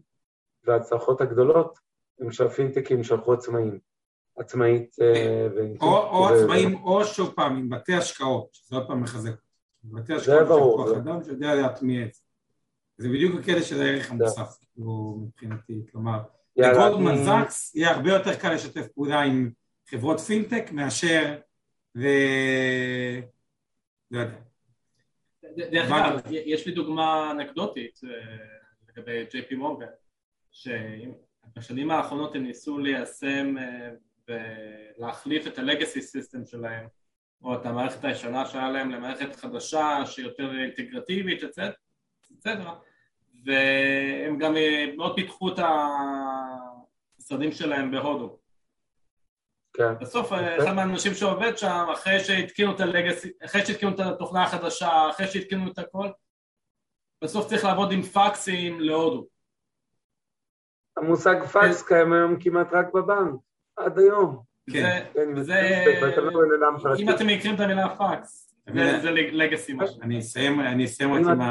[0.66, 1.80] וההצלחות הגדולות
[2.20, 3.80] הם שהפינטקים שלחו עצמאים.
[4.38, 5.48] עצמאית אה,
[5.82, 9.32] או, או עצמאים או שוב פעם עם בתי השקעות, שזה עוד פעם מחזק.
[9.84, 12.22] בתי השקעות של כוח אדם שיודע להטמיע את זה.
[12.98, 16.20] זה בדיוק הכלא של הערך המוסף, כאילו, מבחינתי, כלומר,
[16.56, 19.52] לגולדמן זאקס יהיה הרבה יותר קל לשתף פעולה עם
[19.90, 21.40] חברות פינטק מאשר,
[21.98, 22.08] ו...
[24.12, 24.38] לא יודע.
[25.58, 28.10] דרך אגב, יש לי דוגמה אנקדוטית אה,
[28.90, 29.86] לגבי ג'יי פי מורגן,
[30.54, 33.90] שבשנים האחרונות הם ניסו ליישם אה,
[34.28, 36.88] ולהחליף את ה-legacy system שלהם,
[37.44, 42.76] או את המערכת הישנה שהיה להם למערכת חדשה שיותר אינטגרטיבית, אצטרה,
[43.46, 45.60] והם גם אה, מאוד פיתחו את
[47.20, 48.40] המשרדים שלהם בהודו.
[49.74, 50.00] כן.
[50.02, 55.10] בסוף אה, אחד מהאנשים שעובד שם, אחרי שהתקינו את הלגסי, אחרי שהתקינו את התוכנה החדשה,
[55.10, 56.08] אחרי שהתקינו את הכל,
[57.24, 59.33] בסוף צריך לעבוד עם פקסים להודו.
[60.98, 61.88] המושג פקס כן.
[61.88, 63.36] קיים היום כמעט רק בבנק,
[63.78, 64.40] עד היום.
[64.72, 65.06] כן,
[65.42, 65.86] זה...
[67.00, 68.56] אם אתם מכירים את המילה פקס,
[69.02, 70.02] זה לגסי משהו.
[70.02, 70.60] אני אסיים
[71.14, 71.42] רק עם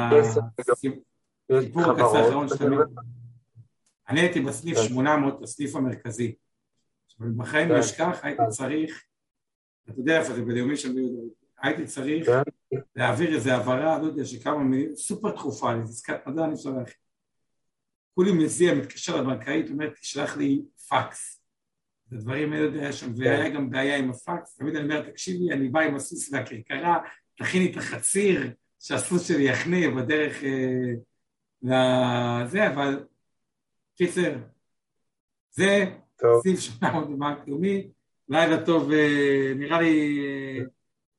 [1.51, 2.81] הסיפור הקצר האחרון שלנו.
[4.09, 5.43] אני הייתי בסניף 800, כן.
[5.43, 6.35] הסניף המרכזי.
[7.19, 9.03] בחיים לא אשכח, הייתי צריך,
[9.89, 10.95] אתה יודע איפה זה, בנאומים של
[11.61, 12.79] הייתי צריך כן.
[12.95, 16.89] להעביר איזה הבהרה, לא יודע, שכמה מילים, סופר דחופה, לעסקת מדע, אני שולח.
[18.15, 21.43] כולי מזיע, מתקשר לבנקאית, אומר, תשלח לי פקס.
[22.11, 25.79] הדברים האלה היה שם, והיה גם בעיה עם הפקס, תמיד אני אומר, תקשיבי, אני בא
[25.79, 26.97] עם הסוס והכרכרה,
[27.37, 30.93] תכיני את החציר, שהסוס שלי יחנה בדרך אה,
[31.63, 33.05] לזה, אבל
[33.97, 34.35] קיצר,
[35.51, 35.85] זה
[36.43, 37.87] סעיף 800 בבנק לאומי,
[38.29, 40.65] לילה טוב, אה, נראה לי, אה,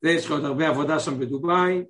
[0.01, 1.83] זה יש לך עוד הרבה עבודה שם בדובאי.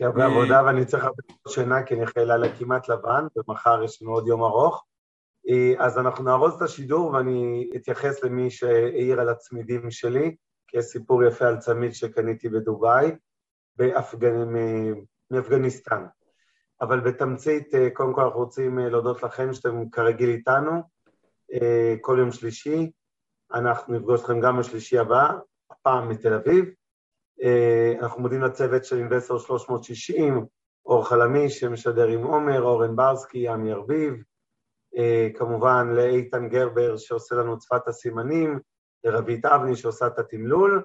[0.00, 4.12] הרבה עבודה ואני צריך הרבה שינה כי אני אחרי לילה כמעט לבן, ומחר יש לנו
[4.12, 4.84] עוד יום ארוך.
[5.78, 10.36] אז אנחנו נארוז את השידור ואני אתייחס למי שהעיר על הצמידים שלי,
[10.66, 13.10] כי יש סיפור יפה על צמיד שקניתי בדובאי,
[13.76, 14.54] באפגנ...
[15.30, 16.04] מאפגניסטן.
[16.80, 20.82] אבל בתמצית, אה, קודם כל אנחנו רוצים אה, להודות לכם שאתם כרגיל איתנו,
[21.52, 22.90] אה, כל יום שלישי.
[23.54, 25.32] אנחנו נפגוש אתכם גם בשלישי הבא,
[25.70, 26.64] הפעם מתל אביב.
[28.00, 30.46] אנחנו מודים לצוות של אינבסטור 360,
[30.86, 34.14] אור חלמי שמשדר עם עומר, אורן ברסקי, עמי ארביב,
[35.34, 38.58] כמובן לאיתן גרבר שעושה לנו את שפת הסימנים,
[39.04, 40.82] לרבית אבני שעושה את התמלול.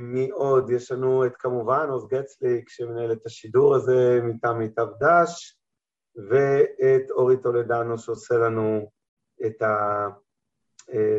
[0.00, 0.70] מי עוד?
[0.70, 5.58] יש לנו את כמובן עוז גצליק שמנהל את השידור הזה מטעם מיטב דש,
[6.30, 8.90] ואת אורי טולדנו שעושה לנו
[9.46, 10.08] את, ה,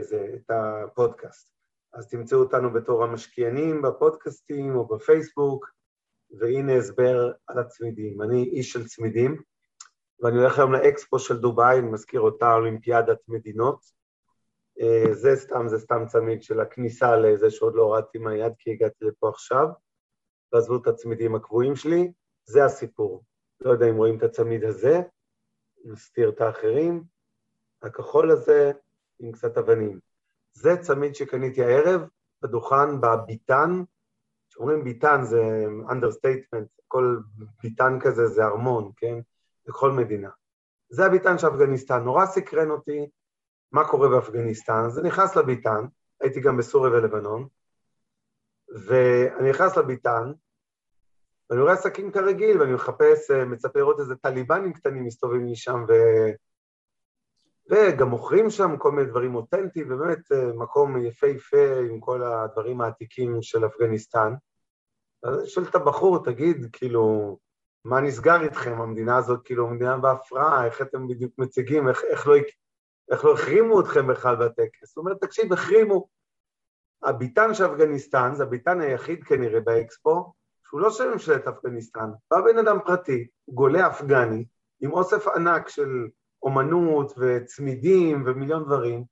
[0.02, 1.57] זה, את הפודקאסט.
[1.98, 5.72] אז תמצאו אותנו בתור המשקיענים בפודקאסטים או בפייסבוק,
[6.32, 8.22] והנה הסבר על הצמידים.
[8.22, 9.42] אני איש של צמידים,
[10.20, 13.80] ואני הולך היום לאקספו של דובאי, אני מזכיר אותה אולימפיאדת מדינות.
[14.82, 19.06] אה, זה סתם, זה סתם צמיד של הכניסה לזה שעוד לא הורדתי מהיד כי הגעתי
[19.06, 19.68] לפה עכשיו,
[20.54, 22.12] ועזבו את הצמידים הקבועים שלי,
[22.46, 23.24] זה הסיפור.
[23.62, 25.02] לא יודע אם רואים את הצמיד הזה,
[25.86, 27.04] נסתיר את האחרים,
[27.82, 28.72] הכחול הזה
[29.20, 30.07] עם קצת אבנים.
[30.58, 32.02] זה צמיד שקניתי הערב
[32.42, 33.84] בדוכן בביתן,
[34.50, 37.18] כשאומרים ביתן זה understatement, כל
[37.64, 39.16] ביתן כזה זה ארמון, כן?
[39.68, 40.30] בכל מדינה.
[40.90, 43.10] זה הביתן של אפגניסטן, נורא סקרן אותי
[43.72, 45.86] מה קורה באפגניסטן, אז אני נכנס לביתן,
[46.22, 47.48] הייתי גם בסוריה ולבנון,
[48.88, 50.32] ואני נכנס לביתן,
[51.50, 55.86] ואני רואה עסקים כרגיל, ואני מחפש, אה, מצפה לראות איזה טליבנים קטנים מסתובבים לי שם,
[55.88, 55.94] ו...
[57.70, 63.42] וגם מוכרים שם כל מיני דברים אותנטיים, ובאמת אה, מקום יפהפה עם כל הדברים העתיקים
[63.42, 64.34] של אפגניסטן.
[65.24, 67.38] אז אני שואל את הבחור, תגיד, כאילו,
[67.86, 68.82] מה נסגר איתכם?
[68.82, 72.36] המדינה הזאת כאילו מדינה בהפרעה, איך אתם בדיוק מציגים, איך, איך, לא,
[73.12, 74.98] איך לא החרימו אתכם בכלל בטקס?
[74.98, 76.08] הוא אומר, תקשיב, החרימו.
[77.04, 80.34] הביתן של אפגניסטן, זה הביתן היחיד כנראה באקספו,
[80.70, 82.10] שהוא לא של ממשלת אפגניסטן.
[82.32, 84.46] בא בן אדם פרטי, גולה אפגני,
[84.82, 86.08] עם אוסף ענק של
[86.44, 89.04] אומנות וצמידים ומיליון דברים,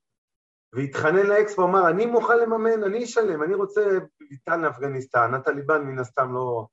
[0.73, 3.97] והתחנן לאקספו, אמר, אני מוכן לממן, אני אשלם, אני רוצה
[4.29, 6.67] ביתן לאפגניסטן, הטליבן מן הסתם לא,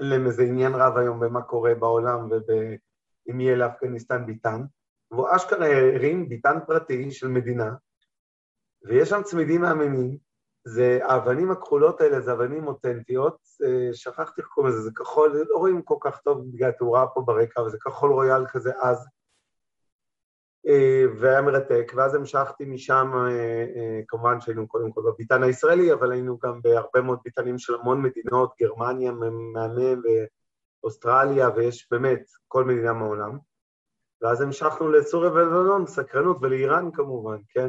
[0.00, 4.62] אין להם איזה עניין רב היום במה קורה בעולם ואם יהיה לאפגניסטן ביטן,
[5.10, 7.74] והוא אשכרה הרים ביטן פרטי של מדינה,
[8.84, 10.16] ויש שם צמידים מהממים,
[10.64, 13.36] זה האבנים הכחולות האלה, זה אבנים אותנטיות,
[13.92, 17.60] שכחתי איך קוראים לזה, זה כחול, לא רואים כל כך טוב בגלל התאורה פה ברקע,
[17.60, 19.08] אבל זה כחול רויאל כזה עז.
[20.66, 23.12] אה, והיה מרתק, ואז המשכתי משם,
[24.08, 28.52] כמובן שהיינו קודם כל בביתן הישראלי, אבל היינו גם בהרבה מאוד ביתנים של המון מדינות,
[28.62, 30.02] גרמניה מהמם,
[30.82, 33.38] ואוסטרליה, ויש באמת כל מדינה מהעולם.
[34.22, 37.68] ואז המשכנו לסוריה ולבנון, סקרנות, ולאיראן כמובן, כן?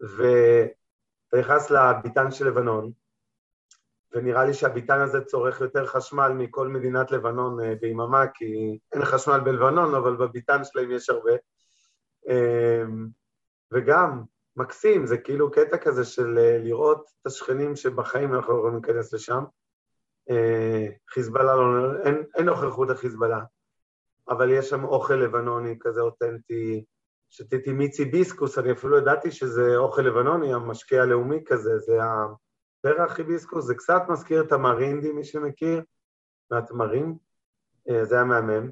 [0.00, 2.92] ואתה נכנס לביתן של לבנון,
[4.12, 9.40] ונראה לי שהביתן הזה צורך יותר חשמל מכל מדינת לבנון אה, ביממה, כי אין חשמל
[9.40, 11.32] בלבנון, אבל בביתן שלהם יש הרבה.
[12.28, 13.08] אמ,
[13.72, 14.22] וגם,
[14.56, 19.12] מקסים, זה כאילו קטע כזה של אה, לראות את השכנים שבחיים אנחנו לא יכולים להיכנס
[19.12, 19.44] לשם.
[20.30, 23.40] אה, חיזבאללה, לא, אין, אין נוכחות לחיזבאללה,
[24.28, 26.84] אבל יש שם אוכל לבנוני כזה אותנטי.
[27.30, 33.64] שתיתי מיצי ביסקוס, אני אפילו ידעתי שזה אוכל לבנוני, המשקה הלאומי כזה, זה הפרח היביסקוס,
[33.64, 35.82] זה קצת מזכיר את המרינדי, מי שמכיר,
[36.50, 37.16] מהתמרים,
[37.88, 38.70] אה, זה היה מהמם.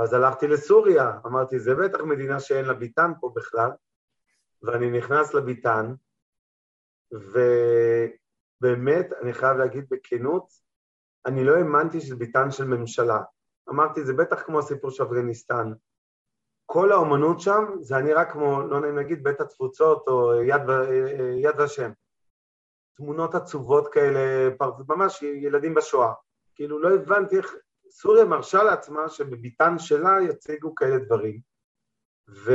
[0.00, 3.70] ואז הלכתי לסוריה, אמרתי, זה בטח מדינה שאין לה ביטן פה בכלל,
[4.62, 5.94] ואני נכנס לביטן,
[7.12, 10.46] ובאמת, אני חייב להגיד בכנות,
[11.26, 13.20] אני לא האמנתי שזה ביטן של ממשלה.
[13.68, 15.72] אמרתי, זה בטח כמו הסיפור של אפגניסטן.
[16.66, 20.62] כל האומנות שם, זה נראה כמו, לא נעים להגיד, בית התפוצות או יד,
[21.42, 21.90] יד ושם.
[22.96, 24.50] תמונות עצובות כאלה,
[24.88, 26.12] ממש ילדים בשואה.
[26.54, 27.54] כאילו לא הבנתי איך
[27.90, 31.40] סוריה מרשה לעצמה שבביתן שלה יציגו כאלה דברים.
[32.28, 32.52] ו...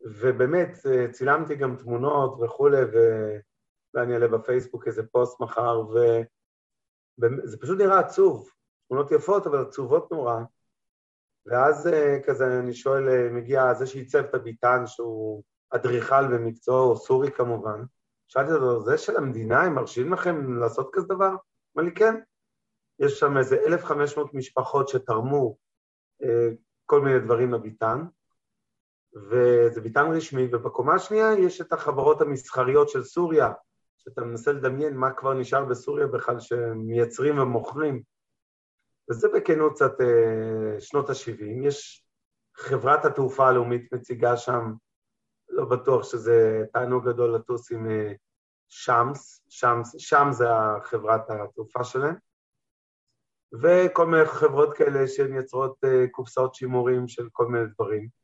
[0.00, 0.78] ובאמת,
[1.10, 2.96] צילמתי גם תמונות וכולי, ו...
[3.94, 8.50] ואני אעלה בפייסבוק איזה פוסט מחר, וזה פשוט נראה עצוב.
[8.88, 10.36] תמונות יפות, אבל עצובות נורא.
[11.46, 11.88] ואז
[12.26, 17.82] כזה אני שואל, מגיע זה שעיצב את הביתן, שהוא אדריכל במקצועו, סורי כמובן,
[18.28, 21.34] שאלתי אותו, זה של המדינה, הם מרשים לכם לעשות כזה דבר?
[21.76, 22.14] אמר לי, כן.
[23.00, 25.56] יש שם איזה 1,500 משפחות שתרמו
[26.22, 26.48] אה,
[26.86, 28.04] כל מיני דברים לביתן,
[29.14, 33.52] וזה ביתן רשמי, ובקומה השנייה יש את החברות המסחריות של סוריה,
[33.98, 38.02] שאתה מנסה לדמיין מה כבר נשאר בסוריה בכלל שמייצרים ומוכרים.
[39.10, 41.66] וזה בכנות קצת אה, שנות ה-70.
[41.66, 42.04] יש
[42.56, 44.72] חברת התעופה הלאומית מציגה שם,
[45.48, 48.12] לא בטוח שזה תענוג גדול לטוס עם אה,
[48.68, 50.44] שמס, שמס, שם זה
[50.82, 52.14] חברת התעופה שלהם,
[53.62, 58.20] וכל מיני חברות כאלה שמייצרות אה, קופסאות שימורים של כל מיני דברים.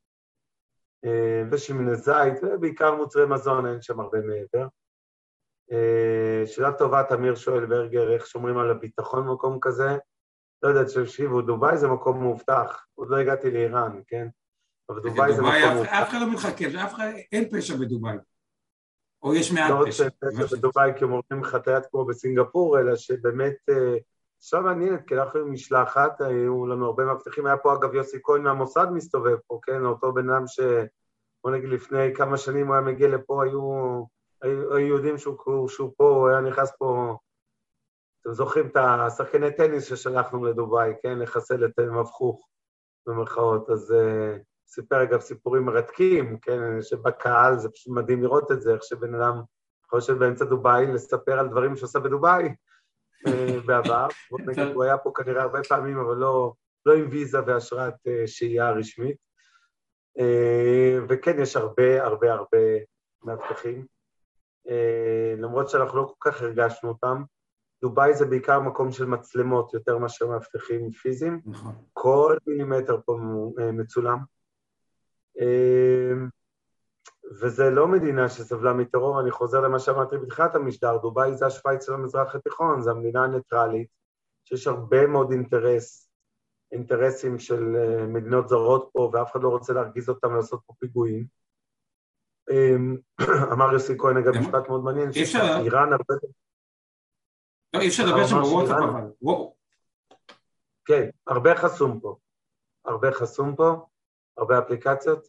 [1.51, 4.67] ושמני זית, ובעיקר מוצרי מזון, אין שם הרבה מעבר.
[6.47, 9.97] שאלה טובה, תמיר שואל ברגר, איך שומרים על הביטחון במקום כזה?
[10.63, 14.29] לא יודעת, תקשיבו, דובאי זה מקום מאובטח, עוד לא הגעתי לאיראן, כן?
[14.89, 15.93] אבל דובאי זה מקום מאובטח.
[15.93, 18.17] אף אחד לא מתחכם, אף אחד, אין פשע בדובאי.
[19.23, 19.75] או יש מעט פשע.
[19.75, 23.57] לא רוצה פשע בדובאי כי אומרים חטאת כמו בסינגפור, אלא שבאמת,
[24.47, 28.43] עכשיו מעניינת, כי אנחנו עם משלחת, היו לנו הרבה מאבטחים, היה פה אגב יוסי כהן
[28.43, 29.85] מהמוסד מסתובב פה, כן?
[29.85, 30.61] אותו בן אדם ש...
[31.45, 33.61] בוא נגיד לפני כמה שנים הוא היה מגיע לפה, היו,
[34.43, 37.17] היו, היו יודעים שהוא, שהוא פה, הוא היה נכנס פה
[38.21, 41.19] אתם זוכרים את השחקני טניס ששלחנו לדובאי, כן?
[41.19, 42.49] לחסל את מבחוך,
[43.07, 43.71] במרכאות.
[43.71, 46.83] אז uh, סיפר אגב סיפורים מרתקים, כן?
[46.83, 49.43] שבקהל זה פשוט מדהים לראות את זה, איך שבן אדם
[49.93, 52.49] לשבת באמצע דובאי, לספר על דברים שעושה בדובאי
[53.67, 54.07] בעבר.
[54.75, 56.53] הוא היה פה כנראה הרבה פעמים, אבל לא,
[56.87, 59.17] לא עם ויזה ואשרת uh, שהייה רשמית.
[60.19, 62.59] Uh, וכן, יש הרבה הרבה הרבה
[63.25, 63.87] מאבטחים,
[64.69, 64.71] uh,
[65.39, 67.23] למרות שאנחנו לא כל כך הרגשנו אותם.
[67.83, 71.41] דובאי זה בעיקר מקום של מצלמות יותר מאשר מאבטחים פיזיים.
[71.47, 71.73] נכון.
[71.93, 73.19] כל מילימטר פה
[73.73, 74.19] מצולם.
[77.27, 81.87] אמ, וזה לא מדינה שסבלה מטרור, אני חוזר למה שאמרתי בתחילת המשדר, דובאי זה השוויץ
[81.87, 83.89] של המזרח התיכון, זו המדינה הניטרלית,
[84.45, 86.11] שיש הרבה מאוד אינטרס,
[86.73, 91.27] אינטרסים של אה, מדינות זרות פה, ואף אחד לא רוצה להרגיז אותם לעשות פה פיגועים.
[92.51, 92.97] אמ,
[93.53, 96.15] אמר יוסי כהן, אגב, משפט מאוד מעניין, שאיראן הרבה...
[97.75, 99.57] לא, אי אפשר לדבר שם בוואטסאפ אבל, וואו.
[100.85, 102.17] כן, הרבה חסום פה.
[102.85, 103.87] הרבה חסום פה,
[104.37, 105.29] הרבה אפליקציות.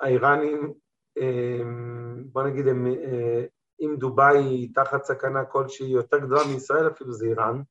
[0.00, 0.72] האיראנים,
[1.16, 3.44] אמ, בוא נגיד, הם, אה,
[3.80, 7.62] אם דובאי היא תחת סכנה כלשהי יותר גדולה מישראל אפילו זה איראן,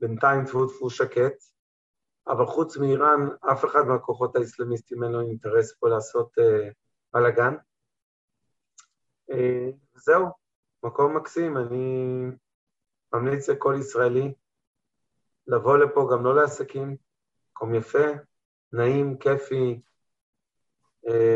[0.00, 1.34] בינתיים טפו טפו שקט,
[2.28, 6.68] אבל חוץ מאיראן, אף אחד מהכוחות האסלאמיסטים אין לו אינטרס פה לעשות אה,
[7.12, 7.54] בלאגן.
[9.30, 10.26] אה, זהו,
[10.82, 12.24] מקום מקסים, אני
[13.12, 14.32] ממליץ לכל ישראלי
[15.46, 16.96] לבוא לפה גם לא לעסקים,
[17.50, 18.08] מקום יפה,
[18.72, 19.80] נעים, כיפי,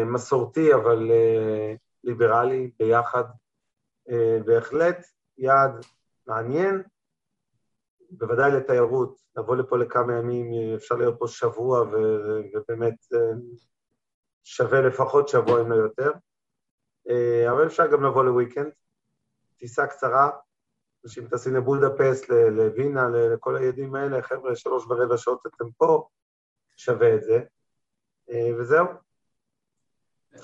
[0.06, 1.74] מסורתי, אבל אה,
[2.04, 3.24] ליברלי ביחד.
[4.10, 5.06] אה, בהחלט
[5.38, 5.84] יעד
[6.26, 6.82] מעניין,
[8.10, 13.18] בוודאי לתיירות, לבוא לפה לכמה ימים, אפשר להיות פה שבוע ובאמת אה,
[14.44, 16.12] שווה לפחות שבוע אם לא יותר.
[17.08, 18.72] אה, אבל אפשר גם לבוא לוויקנד,
[19.56, 20.30] טיסה קצרה,
[21.04, 26.08] אנשים טסים לבודפסט, לווינה, לכל הידים האלה, חבר'ה, שלוש ורבע שעות אתם פה,
[26.76, 27.42] שווה את זה.
[28.30, 28.86] אה, וזהו.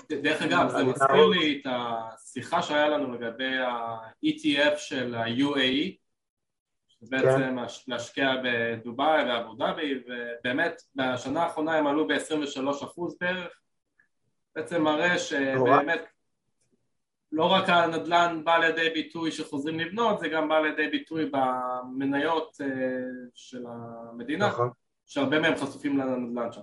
[0.09, 5.95] דרך אגב, זה מזכיר לי את השיחה שהיה לנו לגבי ה-ETF של ה-UAE,
[7.01, 7.65] בעצם כן.
[7.87, 13.59] להשקיע בדובאי ואבו דאבי, ובאמת בשנה האחרונה הם עלו ב-23% בערך,
[14.55, 16.01] בעצם מראה שבאמת
[17.31, 22.67] לא רק הנדל"ן בא לידי ביטוי שחוזרים לבנות, זה גם בא לידי ביטוי במניות אה,
[23.35, 24.69] של המדינה, נכון.
[25.05, 26.61] שהרבה מהם חשופים לנדל"ן שם.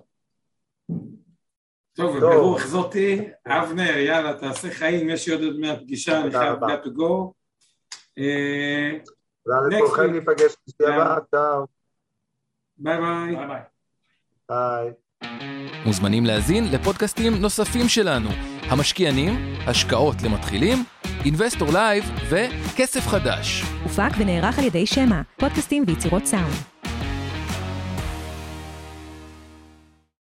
[1.96, 6.84] טוב, וברוח זאתי, אבנר, יאללה, תעשה חיים, יש לי עוד מעט פגישה, אני חייב got
[6.84, 7.32] to go.
[9.44, 11.66] תודה לכולכם, ניפגש בשביל הבאה, צ'או.
[12.76, 13.36] ביי ביי.
[14.48, 14.92] ביי.
[15.86, 18.28] מוזמנים להזין לפודקאסטים נוספים שלנו,
[18.62, 19.32] המשקיענים,
[19.66, 20.78] השקעות למתחילים,
[21.24, 23.62] אינבסטור לייב וכסף חדש.
[23.82, 26.75] הופק ונערך על ידי שמע, פודקאסטים ויצירות סאונד.